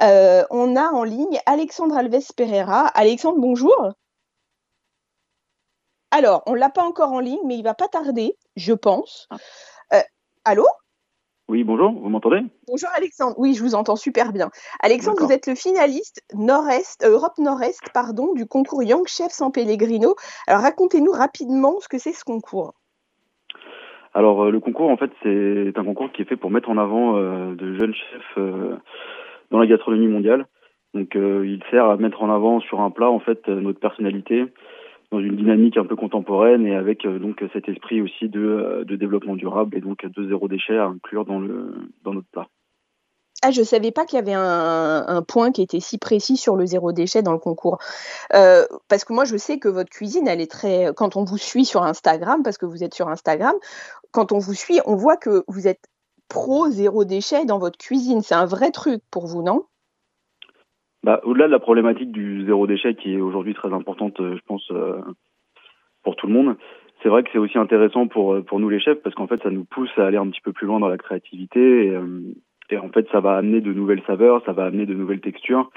Euh, 0.00 0.44
on 0.50 0.74
a 0.74 0.88
en 0.88 1.04
ligne 1.04 1.40
Alexandre 1.46 1.96
Alves 1.96 2.32
Pereira. 2.36 2.86
Alexandre, 2.88 3.38
bonjour. 3.38 3.92
Alors, 6.10 6.42
on 6.46 6.52
ne 6.52 6.58
l'a 6.58 6.70
pas 6.70 6.84
encore 6.84 7.12
en 7.12 7.20
ligne, 7.20 7.40
mais 7.44 7.56
il 7.56 7.62
va 7.62 7.74
pas 7.74 7.88
tarder, 7.88 8.36
je 8.56 8.72
pense. 8.72 9.28
Ah. 9.30 9.36
Euh, 9.94 10.02
allô? 10.44 10.66
Oui, 11.52 11.64
bonjour, 11.64 11.92
vous 11.92 12.08
m'entendez 12.08 12.40
Bonjour 12.66 12.88
Alexandre, 12.96 13.34
oui, 13.36 13.52
je 13.52 13.62
vous 13.62 13.74
entends 13.74 13.94
super 13.94 14.32
bien. 14.32 14.48
Alexandre, 14.82 15.18
vous 15.20 15.30
êtes 15.30 15.46
le 15.46 15.54
finaliste 15.54 16.22
Nord-Est, 16.32 17.04
euh, 17.04 17.10
Europe 17.12 17.36
Nord-Est 17.36 17.90
pardon, 17.92 18.32
du 18.32 18.46
concours 18.46 18.82
Young 18.82 19.06
Chef 19.06 19.32
San 19.32 19.52
Pellegrino. 19.52 20.14
Alors 20.46 20.62
racontez-nous 20.62 21.12
rapidement 21.12 21.78
ce 21.80 21.88
que 21.88 21.98
c'est 21.98 22.12
ce 22.12 22.24
concours. 22.24 22.72
Alors 24.14 24.44
euh, 24.44 24.50
le 24.50 24.60
concours, 24.60 24.88
en 24.88 24.96
fait, 24.96 25.10
c'est 25.22 25.76
un 25.76 25.84
concours 25.84 26.10
qui 26.12 26.22
est 26.22 26.24
fait 26.24 26.38
pour 26.38 26.50
mettre 26.50 26.70
en 26.70 26.78
avant 26.78 27.18
euh, 27.18 27.54
de 27.54 27.78
jeunes 27.78 27.94
chefs 27.94 28.44
dans 29.50 29.58
la 29.58 29.66
gastronomie 29.66 30.08
mondiale. 30.08 30.46
Donc 30.94 31.14
il 31.14 31.62
sert 31.70 31.84
à 31.84 31.98
mettre 31.98 32.22
en 32.22 32.30
avant 32.30 32.60
sur 32.60 32.80
un 32.80 32.90
plat 32.90 33.10
en 33.10 33.20
fait 33.20 33.46
notre 33.48 33.80
personnalité, 33.80 34.46
dans 35.12 35.20
une 35.20 35.36
dynamique 35.36 35.76
un 35.76 35.84
peu 35.84 35.94
contemporaine 35.94 36.66
et 36.66 36.74
avec 36.74 37.04
euh, 37.04 37.18
donc 37.18 37.44
cet 37.52 37.68
esprit 37.68 38.00
aussi 38.00 38.28
de, 38.28 38.40
euh, 38.40 38.84
de, 38.84 38.96
développement 38.96 39.36
durable 39.36 39.76
et 39.76 39.80
donc 39.80 40.04
de 40.04 40.26
zéro 40.26 40.48
déchet 40.48 40.78
à 40.78 40.86
inclure 40.86 41.26
dans, 41.26 41.38
le, 41.38 41.74
dans 42.02 42.14
notre 42.14 42.28
plat. 42.32 42.48
Ah, 43.42 43.50
je 43.50 43.60
ne 43.60 43.66
savais 43.66 43.90
pas 43.90 44.06
qu'il 44.06 44.16
y 44.16 44.22
avait 44.22 44.32
un, 44.32 45.04
un, 45.06 45.22
point 45.22 45.52
qui 45.52 45.62
était 45.62 45.80
si 45.80 45.98
précis 45.98 46.36
sur 46.36 46.56
le 46.56 46.64
zéro 46.64 46.92
déchet 46.92 47.22
dans 47.22 47.32
le 47.32 47.38
concours. 47.38 47.78
Euh, 48.34 48.64
parce 48.88 49.04
que 49.04 49.12
moi, 49.12 49.24
je 49.24 49.36
sais 49.36 49.58
que 49.58 49.68
votre 49.68 49.90
cuisine, 49.90 50.28
elle 50.28 50.40
est 50.40 50.50
très. 50.50 50.92
Quand 50.96 51.16
on 51.16 51.24
vous 51.24 51.38
suit 51.38 51.64
sur 51.64 51.82
Instagram, 51.82 52.42
parce 52.44 52.56
que 52.56 52.66
vous 52.66 52.84
êtes 52.84 52.94
sur 52.94 53.08
Instagram, 53.08 53.54
quand 54.12 54.30
on 54.30 54.38
vous 54.38 54.54
suit, 54.54 54.80
on 54.86 54.94
voit 54.94 55.16
que 55.16 55.42
vous 55.48 55.66
êtes 55.66 55.84
pro 56.28 56.70
zéro 56.70 57.04
déchet 57.04 57.44
dans 57.44 57.58
votre 57.58 57.78
cuisine. 57.78 58.22
C'est 58.22 58.36
un 58.36 58.46
vrai 58.46 58.70
truc 58.70 59.02
pour 59.10 59.26
vous, 59.26 59.42
non? 59.42 59.64
Bah, 61.02 61.20
Au-delà 61.24 61.46
de 61.46 61.52
la 61.52 61.58
problématique 61.58 62.12
du 62.12 62.44
zéro 62.46 62.66
déchet 62.66 62.94
qui 62.94 63.14
est 63.14 63.20
aujourd'hui 63.20 63.54
très 63.54 63.72
importante, 63.72 64.20
euh, 64.20 64.36
je 64.36 64.42
pense, 64.46 64.70
euh, 64.70 65.00
pour 66.02 66.16
tout 66.16 66.26
le 66.26 66.32
monde, 66.32 66.56
c'est 67.02 67.08
vrai 67.08 67.22
que 67.22 67.30
c'est 67.32 67.38
aussi 67.38 67.58
intéressant 67.58 68.06
pour, 68.06 68.34
euh, 68.34 68.42
pour 68.42 68.60
nous 68.60 68.68
les 68.68 68.80
chefs 68.80 69.02
parce 69.02 69.14
qu'en 69.14 69.26
fait 69.26 69.42
ça 69.42 69.50
nous 69.50 69.64
pousse 69.64 69.90
à 69.96 70.06
aller 70.06 70.16
un 70.16 70.28
petit 70.28 70.40
peu 70.40 70.52
plus 70.52 70.66
loin 70.66 70.80
dans 70.80 70.88
la 70.88 70.98
créativité 70.98 71.86
et, 71.86 71.98
et, 72.70 72.78
en 72.78 72.88
fait 72.90 73.06
ça 73.10 73.20
va 73.20 73.36
amener 73.36 73.60
de 73.60 73.72
nouvelles 73.72 74.02
saveurs, 74.06 74.44
ça 74.46 74.52
va 74.52 74.64
amener 74.64 74.86
de 74.86 74.94
nouvelles 74.94 75.20
textures 75.20 75.70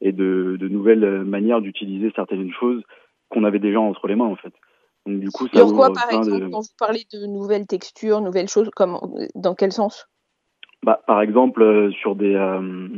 et 0.00 0.12
de, 0.12 0.56
de 0.58 0.68
nouvelles 0.68 1.22
manières 1.24 1.60
d'utiliser 1.60 2.12
certaines 2.16 2.52
choses 2.52 2.82
qu'on 3.28 3.44
avait 3.44 3.60
déjà 3.60 3.80
entre 3.80 4.08
les 4.08 4.16
mains 4.16 4.26
en 4.26 4.36
fait. 4.36 4.52
Donc 5.06 5.20
du 5.20 5.30
coup 5.30 5.48
ça 5.48 5.64
quoi 5.64 5.92
par 5.92 6.10
exemple 6.12 6.50
quand 6.50 6.60
vous 6.60 6.76
parlez 6.78 7.04
de 7.12 7.26
nouvelles 7.26 7.66
textures, 7.66 8.20
nouvelles 8.20 8.48
choses, 8.48 8.70
comme 8.74 8.98
dans 9.34 9.54
quel 9.54 9.72
sens? 9.72 10.06
Bah, 10.84 11.00
par 11.06 11.22
exemple 11.22 11.62
euh, 11.62 11.90
sur 11.92 12.16
des 12.16 12.34
euh, 12.34 12.88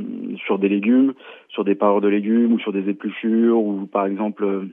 sur 0.47 0.59
des 0.59 0.68
légumes, 0.68 1.14
sur 1.49 1.64
des 1.64 1.75
parures 1.75 2.01
de 2.01 2.09
légumes 2.09 2.53
ou 2.55 2.59
sur 2.59 2.73
des 2.73 2.88
épluchures 2.88 3.59
ou 3.59 3.87
par 3.87 4.07
exemple 4.07 4.44
euh, 4.44 4.68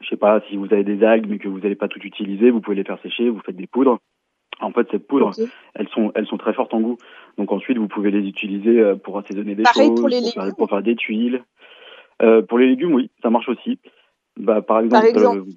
je 0.00 0.08
sais 0.08 0.16
pas, 0.16 0.40
si 0.48 0.56
vous 0.56 0.66
avez 0.72 0.84
des 0.84 1.04
algues 1.04 1.28
mais 1.28 1.38
que 1.38 1.48
vous 1.48 1.60
n'allez 1.60 1.76
pas 1.76 1.88
tout 1.88 2.00
utiliser, 2.00 2.50
vous 2.50 2.60
pouvez 2.60 2.76
les 2.76 2.84
faire 2.84 3.00
sécher, 3.02 3.28
vous 3.28 3.40
faites 3.40 3.56
des 3.56 3.66
poudres. 3.66 3.98
En 4.60 4.70
fait, 4.70 4.86
ces 4.90 4.98
poudres, 4.98 5.30
elles 5.74 5.88
sont 5.88 6.12
elles 6.14 6.26
sont 6.26 6.36
très 6.36 6.52
fortes 6.52 6.74
en 6.74 6.80
goût. 6.80 6.98
Donc 7.38 7.50
ensuite, 7.52 7.78
vous 7.78 7.88
pouvez 7.88 8.10
les 8.10 8.26
utiliser 8.26 8.80
euh, 8.80 8.96
pour 8.96 9.18
assaisonner 9.18 9.54
des 9.54 9.64
choses, 9.64 9.88
pour, 9.88 10.56
pour, 10.56 10.68
faire, 10.68 10.82
des 10.82 10.94
tuiles. 10.94 11.42
Euh, 12.22 12.42
pour 12.42 12.58
les 12.58 12.66
légumes, 12.66 12.94
oui, 12.94 13.10
ça 13.22 13.30
marche 13.30 13.48
aussi. 13.48 13.78
Bah, 14.36 14.62
par 14.62 14.80
exemple, 14.80 15.12
par 15.12 15.22
exemple, 15.22 15.38
euh, 15.38 15.52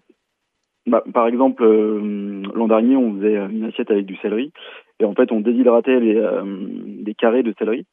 bah, 0.87 1.03
par 1.13 1.27
exemple 1.27 1.63
l'an 1.63 2.67
dernier, 2.67 2.95
on 2.95 3.15
faisait 3.15 3.35
une 3.35 3.65
assiette 3.65 3.91
avec 3.91 4.05
du 4.05 4.15
céleri 4.17 4.51
et 4.99 5.05
en 5.05 5.13
fait, 5.13 5.31
on 5.31 5.41
déshydratait 5.41 5.99
les, 5.99 6.21
les 7.05 7.13
carrés 7.15 7.43
de 7.43 7.53
céleri 7.57 7.85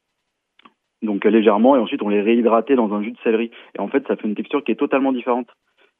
donc 1.03 1.25
légèrement, 1.25 1.75
et 1.75 1.79
ensuite 1.79 2.01
on 2.01 2.09
les 2.09 2.21
réhydratait 2.21 2.75
dans 2.75 2.93
un 2.93 3.03
jus 3.03 3.11
de 3.11 3.17
céleri. 3.23 3.51
Et 3.77 3.81
en 3.81 3.89
fait, 3.89 4.07
ça 4.07 4.15
fait 4.15 4.27
une 4.27 4.35
texture 4.35 4.63
qui 4.63 4.71
est 4.71 4.75
totalement 4.75 5.11
différente. 5.11 5.49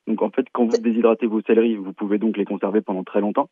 Donc 0.07 0.21
en 0.21 0.29
fait, 0.29 0.45
quand 0.53 0.65
vous 0.65 0.77
déshydratez 0.77 1.27
vos 1.27 1.41
céleris, 1.41 1.75
vous 1.75 1.93
pouvez 1.93 2.17
donc 2.17 2.37
les 2.37 2.45
conserver 2.45 2.81
pendant 2.81 3.03
très 3.03 3.21
longtemps. 3.21 3.49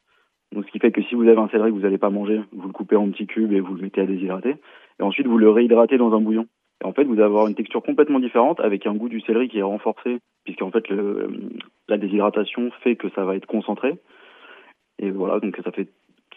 Donc 0.54 0.66
ce 0.66 0.72
qui 0.72 0.80
fait 0.80 0.92
que 0.92 1.02
si 1.04 1.16
vous 1.16 1.28
avez 1.28 1.38
un 1.38 1.50
céleri 1.50 1.70
que 1.70 1.76
vous 1.76 1.82
n'allez 1.82 1.98
pas 1.98 2.10
manger, 2.10 2.42
vous 2.52 2.68
le 2.68 2.74
coupez 2.74 2.96
en 2.96 3.10
petits 3.10 3.28
cubes 3.28 3.54
et 3.54 3.60
vous 3.60 3.76
le 3.76 3.82
mettez 3.82 4.02
à 4.02 4.06
déshydrater. 4.06 4.56
Et 5.00 5.04
ensuite, 5.04 5.28
vous 5.28 5.38
le 5.38 5.50
réhydratez 5.50 5.98
dans 5.98 6.14
un 6.14 6.22
bouillon. 6.22 6.48
Et 6.84 6.88
en 6.88 6.94
fait, 6.94 7.04
vous 7.04 7.14
allez 7.14 7.24
avoir 7.24 7.48
une 7.48 7.56
texture 7.56 7.84
complètement 7.84 8.20
différente 8.20 8.60
avec 8.60 8.88
un 8.88 8.96
goût 8.96 9.10
du 9.10 9.22
céleri 9.22 9.50
qui 9.50 9.60
est 9.60 9.64
renforcé, 9.64 10.20
puisqu'en 10.46 10.72
fait, 10.72 10.90
le, 10.90 11.30
la 11.88 11.98
déshydratation 11.98 12.72
fait 12.82 12.96
que 12.96 13.10
ça 13.10 13.24
va 13.24 13.36
être 13.36 13.46
concentré. 13.46 14.00
Et 15.00 15.12
voilà, 15.12 15.40
donc 15.40 15.58
ça 15.64 15.72
fait 15.72 15.90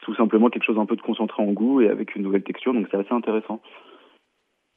tout 0.04 0.14
simplement 0.14 0.50
quelque 0.50 0.64
chose 0.64 0.78
un 0.78 0.86
peu 0.86 0.96
de 0.96 1.02
concentré 1.02 1.42
en 1.42 1.52
goût 1.52 1.80
et 1.80 1.88
avec 1.88 2.14
une 2.14 2.22
nouvelle 2.22 2.44
texture. 2.44 2.72
Donc 2.72 2.86
c'est 2.90 2.96
assez 2.96 3.12
intéressant. 3.12 3.60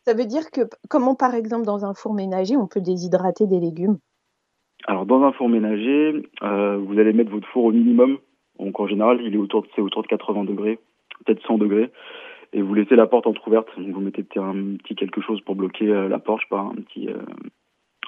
Ça 0.08 0.14
veut 0.14 0.26
dire 0.26 0.50
que 0.54 0.62
comment, 0.90 1.16
par 1.16 1.36
exemple, 1.36 1.66
dans 1.66 1.84
un 1.84 1.94
four 1.94 2.14
ménager, 2.14 2.56
on 2.56 2.68
peut 2.68 2.80
déshydrater 2.80 3.46
des 3.46 3.60
légumes? 3.60 3.98
Alors, 4.86 5.06
dans 5.06 5.22
un 5.24 5.34
four 5.34 5.50
ménager, 5.50 6.24
euh, 6.44 6.78
vous 6.78 6.98
allez 6.98 7.12
mettre 7.12 7.30
votre 7.30 7.48
four 7.50 7.66
au 7.66 7.72
minimum. 7.74 8.18
Donc, 8.58 8.80
en 8.80 8.88
général, 8.88 9.20
il 9.22 9.36
est 9.36 9.38
autour, 9.38 9.66
c'est 9.76 9.82
autour 9.82 10.04
de 10.04 10.08
80 10.08 10.46
degrés, 10.46 10.80
peut-être 11.26 11.46
100 11.46 11.58
degrés. 11.58 11.92
Et 12.54 12.62
vous 12.62 12.74
laissez 12.74 12.96
la 12.96 13.06
porte 13.06 13.28
entrouverte. 13.28 13.68
Donc, 13.78 13.94
vous 13.94 14.00
mettez 14.00 14.24
un 14.38 14.78
petit 14.78 14.96
quelque 14.96 15.20
chose 15.20 15.42
pour 15.42 15.56
bloquer 15.56 15.90
euh, 15.90 16.08
la 16.08 16.20
porte, 16.20 16.40
je 16.40 16.46
sais 16.46 16.50
pas, 16.56 16.62
un 16.62 16.76
petit, 16.76 17.10
euh, 17.10 17.18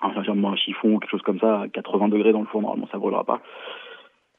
un, 0.01 0.55
chiffon 0.55 0.93
ou 0.93 0.99
quelque 0.99 1.11
chose 1.11 1.21
comme 1.23 1.39
ça, 1.39 1.63
à 1.63 1.67
80 1.67 2.07
degrés 2.07 2.31
dans 2.31 2.39
le 2.39 2.47
four. 2.47 2.61
Normalement, 2.61 2.87
ça 2.87 2.97
ne 2.97 3.01
brûlera 3.01 3.25
pas. 3.25 3.41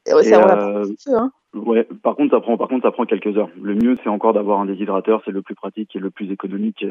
Ouais, 0.07 0.23
ça 0.23 0.57
euh, 0.57 0.85
hein. 1.07 1.31
Ouais, 1.53 1.87
par 2.01 2.15
contre, 2.15 2.31
ça 2.31 2.41
prend, 2.41 2.57
par 2.57 2.67
contre, 2.67 2.83
ça 2.83 2.91
prend 2.91 3.05
quelques 3.05 3.37
heures. 3.37 3.49
Le 3.61 3.75
mieux, 3.75 3.97
c'est 4.03 4.09
encore 4.09 4.33
d'avoir 4.33 4.59
un 4.59 4.65
déshydrateur. 4.65 5.21
C'est 5.25 5.31
le 5.31 5.41
plus 5.41 5.55
pratique 5.55 5.95
et 5.95 5.99
le 5.99 6.09
plus 6.09 6.31
économique 6.31 6.85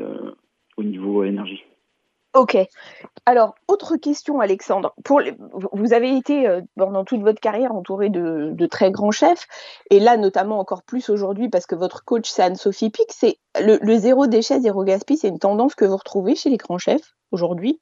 au 0.76 0.82
niveau 0.82 1.24
énergie. 1.24 1.64
Ok. 2.34 2.56
Alors, 3.26 3.56
autre 3.66 3.96
question, 3.96 4.38
Alexandre. 4.38 4.94
Pour 5.04 5.20
Vous 5.72 5.92
avez 5.92 6.16
été 6.16 6.46
euh, 6.46 6.60
pendant 6.76 7.04
toute 7.04 7.22
votre 7.22 7.40
carrière 7.40 7.74
entouré 7.74 8.08
de, 8.08 8.66
très 8.66 8.92
grands 8.92 9.10
chefs, 9.10 9.46
et 9.90 9.98
là, 9.98 10.16
notamment 10.16 10.60
encore 10.60 10.84
plus 10.84 11.10
aujourd'hui, 11.10 11.48
parce 11.48 11.66
que 11.66 11.74
votre 11.74 12.04
coach, 12.04 12.28
c'est 12.28 12.42
Anne-Sophie 12.42 12.90
Pic. 12.90 13.06
C'est 13.08 13.36
le, 13.60 13.96
zéro 13.96 14.28
déchet, 14.28 14.60
zéro 14.60 14.84
gaspille, 14.84 15.16
c'est 15.16 15.28
une 15.28 15.40
tendance 15.40 15.74
que 15.74 15.84
vous 15.84 15.96
retrouvez 15.96 16.36
chez 16.36 16.50
les 16.50 16.56
grands 16.56 16.78
chefs 16.78 17.16
aujourd'hui? 17.32 17.80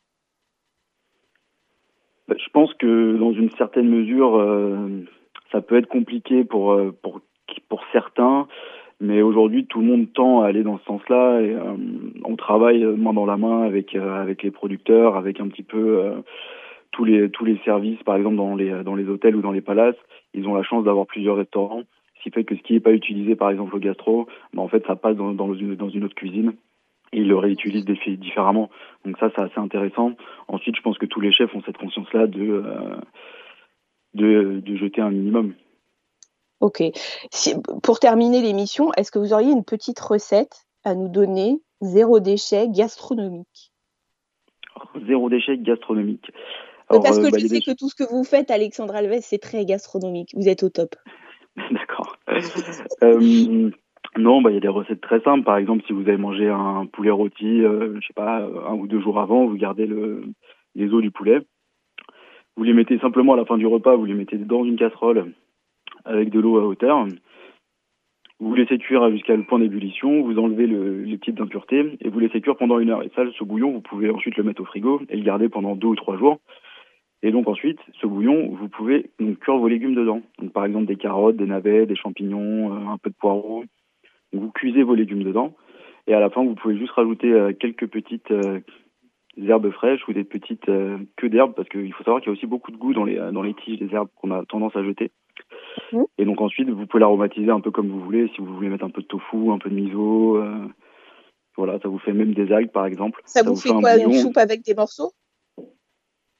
Bah, 2.27 2.37
Je 2.39 2.49
pense 2.51 2.73
que 2.75 3.19
dans 3.19 3.33
une 3.33 3.51
certaine 3.59 3.89
mesure, 3.89 4.39
euh, 4.39 5.05
ça 5.53 5.61
peut 5.61 5.77
être 5.77 5.89
compliqué 5.89 6.45
pour, 6.45 6.73
euh, 6.73 6.95
pour, 7.03 7.21
pour 7.69 7.83
certains. 7.93 8.47
Mais 9.01 9.23
aujourd'hui, 9.23 9.65
tout 9.67 9.81
le 9.81 9.87
monde 9.87 10.13
tend 10.13 10.43
à 10.43 10.49
aller 10.49 10.65
dans 10.65 10.79
ce 10.79 10.85
sens-là 10.85 11.41
et 11.41 11.55
euh, 11.55 11.77
on 12.25 12.35
travaille 12.35 12.85
main 12.85 13.13
dans 13.13 13.27
la 13.27 13.37
main 13.37 13.63
avec 13.63 13.95
euh, 13.95 14.21
avec 14.21 14.43
les 14.43 14.51
producteurs, 14.51 15.17
avec 15.17 15.41
un 15.41 15.47
petit 15.47 15.63
peu 15.63 15.99
euh, 15.99 16.17
tous 16.91 17.05
les 17.05 17.31
tous 17.31 17.45
les 17.45 17.59
services, 17.65 18.03
par 18.03 18.17
exemple 18.17 18.37
dans 18.37 18.57
les 18.57 18.83
dans 18.83 18.97
les 18.97 19.09
hôtels 19.09 19.37
ou 19.37 19.41
dans 19.41 19.53
les 19.53 19.61
palaces, 19.61 19.97
ils 20.35 20.49
ont 20.49 20.55
la 20.55 20.65
chance 20.65 20.85
d'avoir 20.85 21.07
plusieurs 21.07 21.37
restaurants, 21.37 21.83
ce 22.17 22.23
qui 22.25 22.31
fait 22.31 22.43
que 22.43 22.57
ce 22.57 22.63
qui 22.63 22.73
n'est 22.73 22.81
pas 22.81 22.93
utilisé, 22.93 23.37
par 23.37 23.51
exemple 23.51 23.77
au 23.77 23.79
gastro, 23.79 24.27
bah, 24.53 24.63
en 24.63 24.69
fait, 24.69 24.85
ça 24.85 24.97
passe 24.97 25.17
dans, 25.17 25.33
dans 25.33 25.55
une 25.55 25.77
dans 25.77 25.91
une 25.91 26.03
autre 26.03 26.17
cuisine 26.17 26.55
et 27.13 27.19
ils 27.19 27.29
le 27.29 27.37
réutilisent 27.37 27.85
différemment. 27.85 28.69
Donc 29.05 29.17
ça, 29.19 29.31
c'est 29.35 29.43
assez 29.43 29.61
intéressant. 29.61 30.13
Ensuite, 30.49 30.77
je 30.77 30.83
pense 30.83 30.99
que 30.99 31.07
tous 31.07 31.21
les 31.21 31.33
chefs 31.33 31.55
ont 31.55 31.63
cette 31.63 31.79
conscience-là 31.79 32.27
de 32.27 32.65
de, 34.19 34.61
de 34.65 34.77
jeter 34.77 35.01
un 35.01 35.11
minimum. 35.11 35.55
Ok. 36.61 36.83
pour 37.83 38.01
terminer 38.01 38.43
l'émission, 38.43 38.93
est-ce 38.95 39.13
que 39.13 39.19
vous 39.19 39.33
auriez 39.33 39.53
une 39.53 39.65
petite 39.65 40.01
recette 40.01 40.67
à 40.85 40.95
nous 40.95 41.09
donner, 41.09 41.61
zéro 41.81 42.21
déchet 42.21 42.69
gastronomique 42.69 43.73
Zéro 45.07 45.29
déchet 45.29 45.59
gastronomique. 45.59 46.31
Parce 46.89 47.19
que 47.19 47.25
euh, 47.25 47.27
je 47.27 47.31
bah, 47.31 47.49
sais 47.49 47.61
que 47.61 47.77
tout 47.77 47.89
ce 47.89 47.95
que 47.95 48.09
vous 48.09 48.25
faites, 48.25 48.51
Alexandre 48.51 48.95
Alves, 48.95 49.21
c'est 49.21 49.39
très 49.39 49.65
gastronomique. 49.65 50.31
Vous 50.35 50.49
êtes 50.49 50.63
au 50.63 50.71
top. 50.71 50.95
D'accord. 51.71 52.17
Euh, 53.03 53.71
non, 54.17 54.41
bah, 54.41 54.51
il 54.51 54.55
y 54.55 54.57
a 54.57 54.61
des 54.61 54.69
recettes 54.69 55.01
très 55.01 55.21
simples. 55.21 55.45
Par 55.45 55.59
exemple, 55.59 55.85
si 55.87 55.93
vous 55.93 56.03
avez 56.03 56.17
mangé 56.17 56.49
un 56.49 56.87
poulet 56.87 57.11
rôti, 57.11 57.63
euh, 57.63 57.99
je 58.01 58.07
sais 58.07 58.15
pas, 58.15 58.39
un 58.39 58.75
ou 58.75 58.87
deux 58.87 59.01
jours 59.01 59.21
avant, 59.21 59.47
vous 59.47 59.57
gardez 59.57 59.87
le, 59.87 60.25
les 60.75 60.93
os 60.93 61.03
du 61.03 61.11
poulet. 61.11 61.41
Vous 62.59 62.65
les 62.65 62.73
mettez 62.73 62.99
simplement 62.99 63.35
à 63.35 63.37
la 63.37 63.45
fin 63.45 63.57
du 63.57 63.69
repas, 63.69 63.95
vous 63.95 64.05
les 64.05 64.15
mettez 64.15 64.37
dans 64.37 64.65
une 64.65 64.77
casserole 64.77 65.33
avec 66.05 66.31
de 66.31 66.41
l'eau 66.41 66.59
à 66.59 66.67
hauteur. 66.67 67.07
Vous 68.41 68.53
laissez 68.53 68.79
cuire 68.79 69.09
jusqu'à 69.13 69.37
le 69.37 69.45
point 69.45 69.61
d'ébullition, 69.61 70.23
vous 70.23 70.41
enlevez 70.41 70.67
le, 70.67 71.05
les 71.05 71.19
petites 71.19 71.41
impuretés 71.41 71.97
et 72.01 72.09
vous 72.09 72.19
laissez 72.19 72.41
cuire 72.41 72.57
pendant 72.57 72.81
une 72.81 72.91
heure. 72.91 73.05
Et 73.05 73.13
ça, 73.15 73.23
ce 73.39 73.45
bouillon, 73.45 73.71
vous 73.71 73.81
pouvez 73.81 74.11
ensuite 74.11 74.37
le 74.37 74.43
mettre 74.43 74.63
au 74.63 74.65
frigo 74.65 75.01
et 75.09 75.17
le 75.17 75.23
garder 75.23 75.49
pendant 75.49 75.77
deux 75.77 75.87
ou 75.87 75.95
trois 75.95 76.19
jours. 76.19 76.41
Et 77.23 77.31
donc 77.31 77.47
ensuite, 77.47 77.79
ce 78.01 78.09
bouillon, 78.09 78.49
vous 78.49 78.69
pouvez 78.69 79.09
cuire 79.41 79.57
vos 79.57 79.69
légumes 79.69 79.95
dedans. 79.95 80.23
Donc 80.41 80.53
par 80.53 80.65
exemple 80.65 80.87
des 80.87 80.97
carottes, 80.97 81.37
des 81.37 81.47
navets, 81.47 81.87
des 81.87 81.95
champignons, 81.95 82.75
euh, 82.75 82.93
un 82.93 82.99
peu 82.99 83.11
de 83.11 83.15
poireaux. 83.15 83.63
vous 84.33 84.51
cuisez 84.51 84.83
vos 84.83 84.97
légumes 84.97 85.23
dedans. 85.23 85.55
Et 86.09 86.15
à 86.15 86.19
la 86.19 86.29
fin, 86.29 86.43
vous 86.43 86.57
pouvez 86.57 86.77
juste 86.77 86.91
rajouter 86.91 87.31
euh, 87.31 87.53
quelques 87.53 87.87
petites 87.87 88.33
euh, 88.33 88.59
herbes 89.41 89.71
fraîches 89.71 90.07
ou 90.09 90.13
des 90.13 90.25
petites 90.25 90.67
queues 91.17 91.29
d'herbes 91.29 91.55
parce 91.55 91.69
qu'il 91.69 91.93
faut 91.93 92.05
savoir 92.05 92.21
qu'il 92.21 92.31
y 92.31 92.35
a 92.35 92.37
aussi 92.37 92.47
beaucoup 92.47 92.71
de 92.71 92.77
goût 92.77 92.93
dans 92.93 93.05
les, 93.05 93.17
dans 93.33 93.43
les 93.43 93.55
tiges 93.55 93.79
des 93.79 93.95
herbes 93.95 94.09
qu'on 94.17 94.31
a 94.31 94.45
tendance 94.47 94.75
à 94.77 94.83
jeter. 94.83 95.11
Mmh. 95.93 96.03
Et 96.19 96.25
donc 96.25 96.41
ensuite, 96.41 96.69
vous 96.69 96.87
pouvez 96.87 97.01
l'aromatiser 97.01 97.51
un 97.51 97.61
peu 97.61 97.71
comme 97.71 97.89
vous 97.89 98.01
voulez. 98.01 98.29
Si 98.35 98.41
vous 98.41 98.55
voulez 98.55 98.69
mettre 98.69 98.85
un 98.85 98.91
peu 98.91 99.03
de 99.03 99.07
tofu, 99.07 99.51
un 99.51 99.59
peu 99.59 99.71
de 99.71 99.75
miso, 99.75 100.37
euh, 100.37 100.67
voilà, 101.57 101.79
ça 101.81 101.89
vous 101.89 101.99
fait 101.99 102.13
même 102.13 102.35
des 102.35 102.53
algues 102.53 102.73
par 102.73 102.87
exemple. 102.87 103.21
Ça, 103.25 103.43
vous, 103.43 103.57
fait, 103.57 103.71
quoi 103.71 103.97
Une 103.97 104.13
soupe 104.15 104.37
avec 104.37 104.63
des 104.65 104.75
morceaux? 104.75 105.13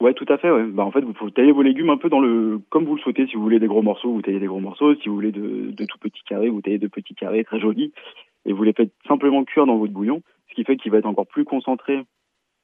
Ouais, 0.01 0.13
tout 0.13 0.25
à 0.29 0.37
fait. 0.37 0.49
Ouais. 0.49 0.65
Bah, 0.65 0.83
en 0.83 0.91
fait, 0.91 1.01
vous 1.01 1.13
pouvez 1.13 1.31
tailler 1.31 1.51
vos 1.51 1.61
légumes 1.61 1.89
un 1.89 1.97
peu 1.97 2.09
dans 2.09 2.21
le 2.21 2.61
comme 2.69 2.85
vous 2.85 2.95
le 2.95 3.01
souhaitez. 3.01 3.27
Si 3.27 3.35
vous 3.35 3.43
voulez 3.43 3.59
des 3.59 3.67
gros 3.67 3.81
morceaux, 3.81 4.11
vous 4.11 4.21
taillez 4.21 4.39
des 4.39 4.47
gros 4.47 4.61
morceaux. 4.61 4.95
Si 4.95 5.09
vous 5.09 5.15
voulez 5.15 5.31
de, 5.31 5.71
de 5.71 5.85
tout 5.85 5.97
petits 5.99 6.23
carrés, 6.27 6.49
vous 6.49 6.61
taillez 6.61 6.77
de 6.77 6.87
petits 6.87 7.15
carrés 7.15 7.43
très 7.43 7.59
jolis. 7.59 7.91
Et 8.45 8.53
vous 8.53 8.63
les 8.63 8.73
faites 8.73 8.93
simplement 9.07 9.43
cuire 9.43 9.65
dans 9.65 9.77
votre 9.77 9.91
bouillon, 9.91 10.21
ce 10.49 10.55
qui 10.55 10.63
fait 10.63 10.77
qu'il 10.77 10.91
va 10.91 10.99
être 10.99 11.05
encore 11.05 11.27
plus 11.27 11.43
concentré 11.43 12.05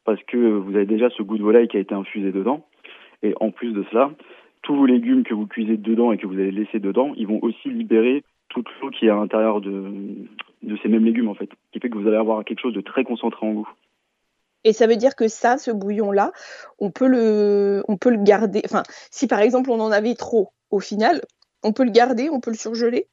parce 0.06 0.22
que 0.24 0.38
vous 0.38 0.76
avez 0.76 0.86
déjà 0.86 1.10
ce 1.10 1.24
goût 1.24 1.38
de 1.38 1.44
volaille 1.44 1.68
qui 1.68 1.78
a 1.78 1.82
été 1.82 1.94
infusé 1.94 2.32
dedans. 2.32 2.66
Et 3.24 3.34
en 3.40 3.52
plus 3.52 3.74
de 3.74 3.84
cela, 3.92 4.12
tous 4.62 4.76
vos 4.76 4.86
légumes 4.86 5.24
que 5.24 5.34
vous 5.34 5.48
cuisez 5.48 5.78
dedans 5.78 6.12
et 6.12 6.18
que 6.18 6.28
vous 6.28 6.34
allez 6.34 6.52
laisser 6.52 6.80
dedans, 6.80 7.14
ils 7.18 7.28
vont 7.28 7.40
aussi 7.42 7.70
libérer 7.70 8.24
toute 8.50 8.68
l'eau 8.82 8.90
qui 8.92 9.08
est 9.08 9.10
à 9.10 9.16
l'intérieur 9.16 9.62
de, 9.62 9.92
de 10.64 10.78
ces 10.78 10.88
mêmes 10.88 11.06
légumes 11.06 11.28
en 11.28 11.34
fait, 11.34 11.50
qui 11.72 11.80
fait 11.80 11.90
que 11.90 11.98
vous 11.98 12.08
allez 12.08 12.18
avoir 12.18 12.46
quelque 12.46 12.62
chose 12.62 12.74
de 12.74 12.82
très 12.82 13.04
concentré 13.04 13.46
en 13.46 13.54
goût. 13.54 13.70
Et 14.64 14.74
ça 14.74 14.88
veut 14.88 14.96
dire 14.96 15.16
que 15.16 15.28
ça, 15.28 15.58
ce 15.58 15.72
bouillon-là, 15.72 16.32
on 16.80 16.90
peut 16.90 17.08
le, 17.08 17.84
on 17.88 17.98
peut 17.98 18.10
le 18.10 18.24
garder. 18.24 18.62
Enfin, 18.66 18.84
si 19.12 19.28
par 19.28 19.40
exemple 19.40 19.70
on 19.70 19.80
en 19.80 19.92
avait 19.92 20.16
trop, 20.16 20.50
au 20.72 20.80
final, 20.80 21.22
on 21.64 21.74
peut 21.74 21.86
le 21.86 21.92
garder, 21.92 22.30
on 22.32 22.40
peut 22.40 22.52
le 22.52 22.58
surgeler? 22.58 23.08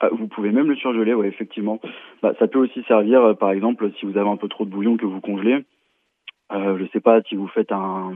Ah, 0.00 0.08
vous 0.12 0.28
pouvez 0.28 0.50
même 0.50 0.68
le 0.68 0.76
surgeler, 0.76 1.12
oui, 1.12 1.26
effectivement. 1.26 1.80
Bah, 2.22 2.32
ça 2.38 2.46
peut 2.46 2.58
aussi 2.58 2.82
servir, 2.84 3.20
euh, 3.22 3.34
par 3.34 3.50
exemple, 3.50 3.90
si 3.98 4.06
vous 4.06 4.16
avez 4.16 4.28
un 4.28 4.36
peu 4.36 4.48
trop 4.48 4.64
de 4.64 4.70
bouillon 4.70 4.96
que 4.96 5.04
vous 5.06 5.20
congelez. 5.20 5.64
Euh, 6.52 6.76
je 6.78 6.82
ne 6.82 6.88
sais 6.88 7.00
pas 7.00 7.22
si 7.22 7.36
vous 7.36 7.48
faites 7.48 7.72
un, 7.72 8.12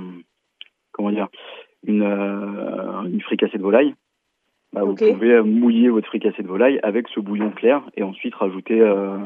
comment 0.92 1.11
dire, 1.11 1.29
une, 1.87 2.03
euh, 2.03 3.03
une 3.03 3.20
fricassée 3.20 3.59
de 3.59 3.62
volaille. 3.62 3.94
Bah, 4.73 4.83
vous 4.83 4.97
pouvez 4.97 5.40
mouiller 5.40 5.88
votre 5.88 6.09
fricassée 6.09 6.42
de 6.42 6.49
volaille 6.49 6.81
avec 6.83 7.07
ce 7.09 7.20
bouillon 7.20 7.51
clair 7.53 7.83
et 7.97 8.03
ensuite 8.03 8.35
rajouter, 8.35 8.81
euh, 8.81 9.18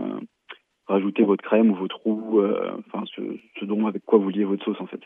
rajouter 0.86 1.22
votre 1.22 1.42
crème 1.42 1.70
ou 1.70 1.74
votre 1.74 1.96
roux, 2.02 2.40
euh, 2.40 2.70
enfin 2.86 3.04
ce, 3.16 3.22
ce, 3.58 3.64
dont 3.64 3.86
avec 3.86 4.04
quoi 4.04 4.18
vous 4.18 4.28
liez 4.28 4.44
votre 4.44 4.64
sauce 4.64 4.80
en 4.80 4.86
fait. 4.86 5.00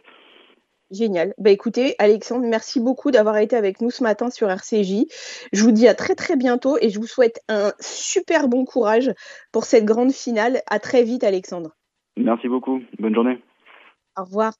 Génial. 0.90 1.32
Bah 1.38 1.50
écoutez, 1.50 1.94
Alexandre, 1.98 2.44
merci 2.46 2.80
beaucoup 2.80 3.12
d'avoir 3.12 3.38
été 3.38 3.54
avec 3.54 3.80
nous 3.80 3.90
ce 3.90 4.02
matin 4.02 4.30
sur 4.30 4.50
RCJ. 4.50 5.06
Je 5.52 5.62
vous 5.62 5.70
dis 5.70 5.86
à 5.86 5.94
très 5.94 6.16
très 6.16 6.36
bientôt 6.36 6.76
et 6.80 6.90
je 6.90 6.98
vous 6.98 7.06
souhaite 7.06 7.40
un 7.48 7.72
super 7.78 8.48
bon 8.48 8.64
courage 8.64 9.10
pour 9.52 9.64
cette 9.64 9.84
grande 9.84 10.12
finale. 10.12 10.58
À 10.68 10.80
très 10.80 11.04
vite, 11.04 11.22
Alexandre. 11.22 11.70
Merci 12.16 12.48
beaucoup. 12.48 12.82
Bonne 12.98 13.14
journée. 13.14 13.38
Au 14.18 14.24
revoir. 14.24 14.52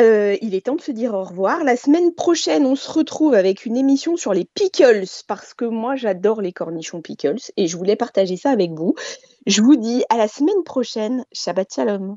Euh, 0.00 0.36
il 0.42 0.54
est 0.54 0.66
temps 0.66 0.74
de 0.74 0.80
se 0.80 0.90
dire 0.90 1.14
au 1.14 1.22
revoir. 1.22 1.62
La 1.62 1.76
semaine 1.76 2.12
prochaine, 2.14 2.66
on 2.66 2.74
se 2.74 2.90
retrouve 2.90 3.34
avec 3.34 3.64
une 3.64 3.76
émission 3.76 4.16
sur 4.16 4.34
les 4.34 4.44
pickles, 4.44 5.04
parce 5.28 5.54
que 5.54 5.64
moi, 5.64 5.94
j'adore 5.94 6.40
les 6.40 6.52
cornichons 6.52 7.00
pickles 7.00 7.36
et 7.56 7.68
je 7.68 7.76
voulais 7.76 7.96
partager 7.96 8.36
ça 8.36 8.50
avec 8.50 8.72
vous. 8.72 8.94
Je 9.46 9.62
vous 9.62 9.76
dis 9.76 10.04
à 10.08 10.16
la 10.16 10.26
semaine 10.26 10.64
prochaine. 10.64 11.24
Shabbat 11.32 11.72
Shalom. 11.72 12.16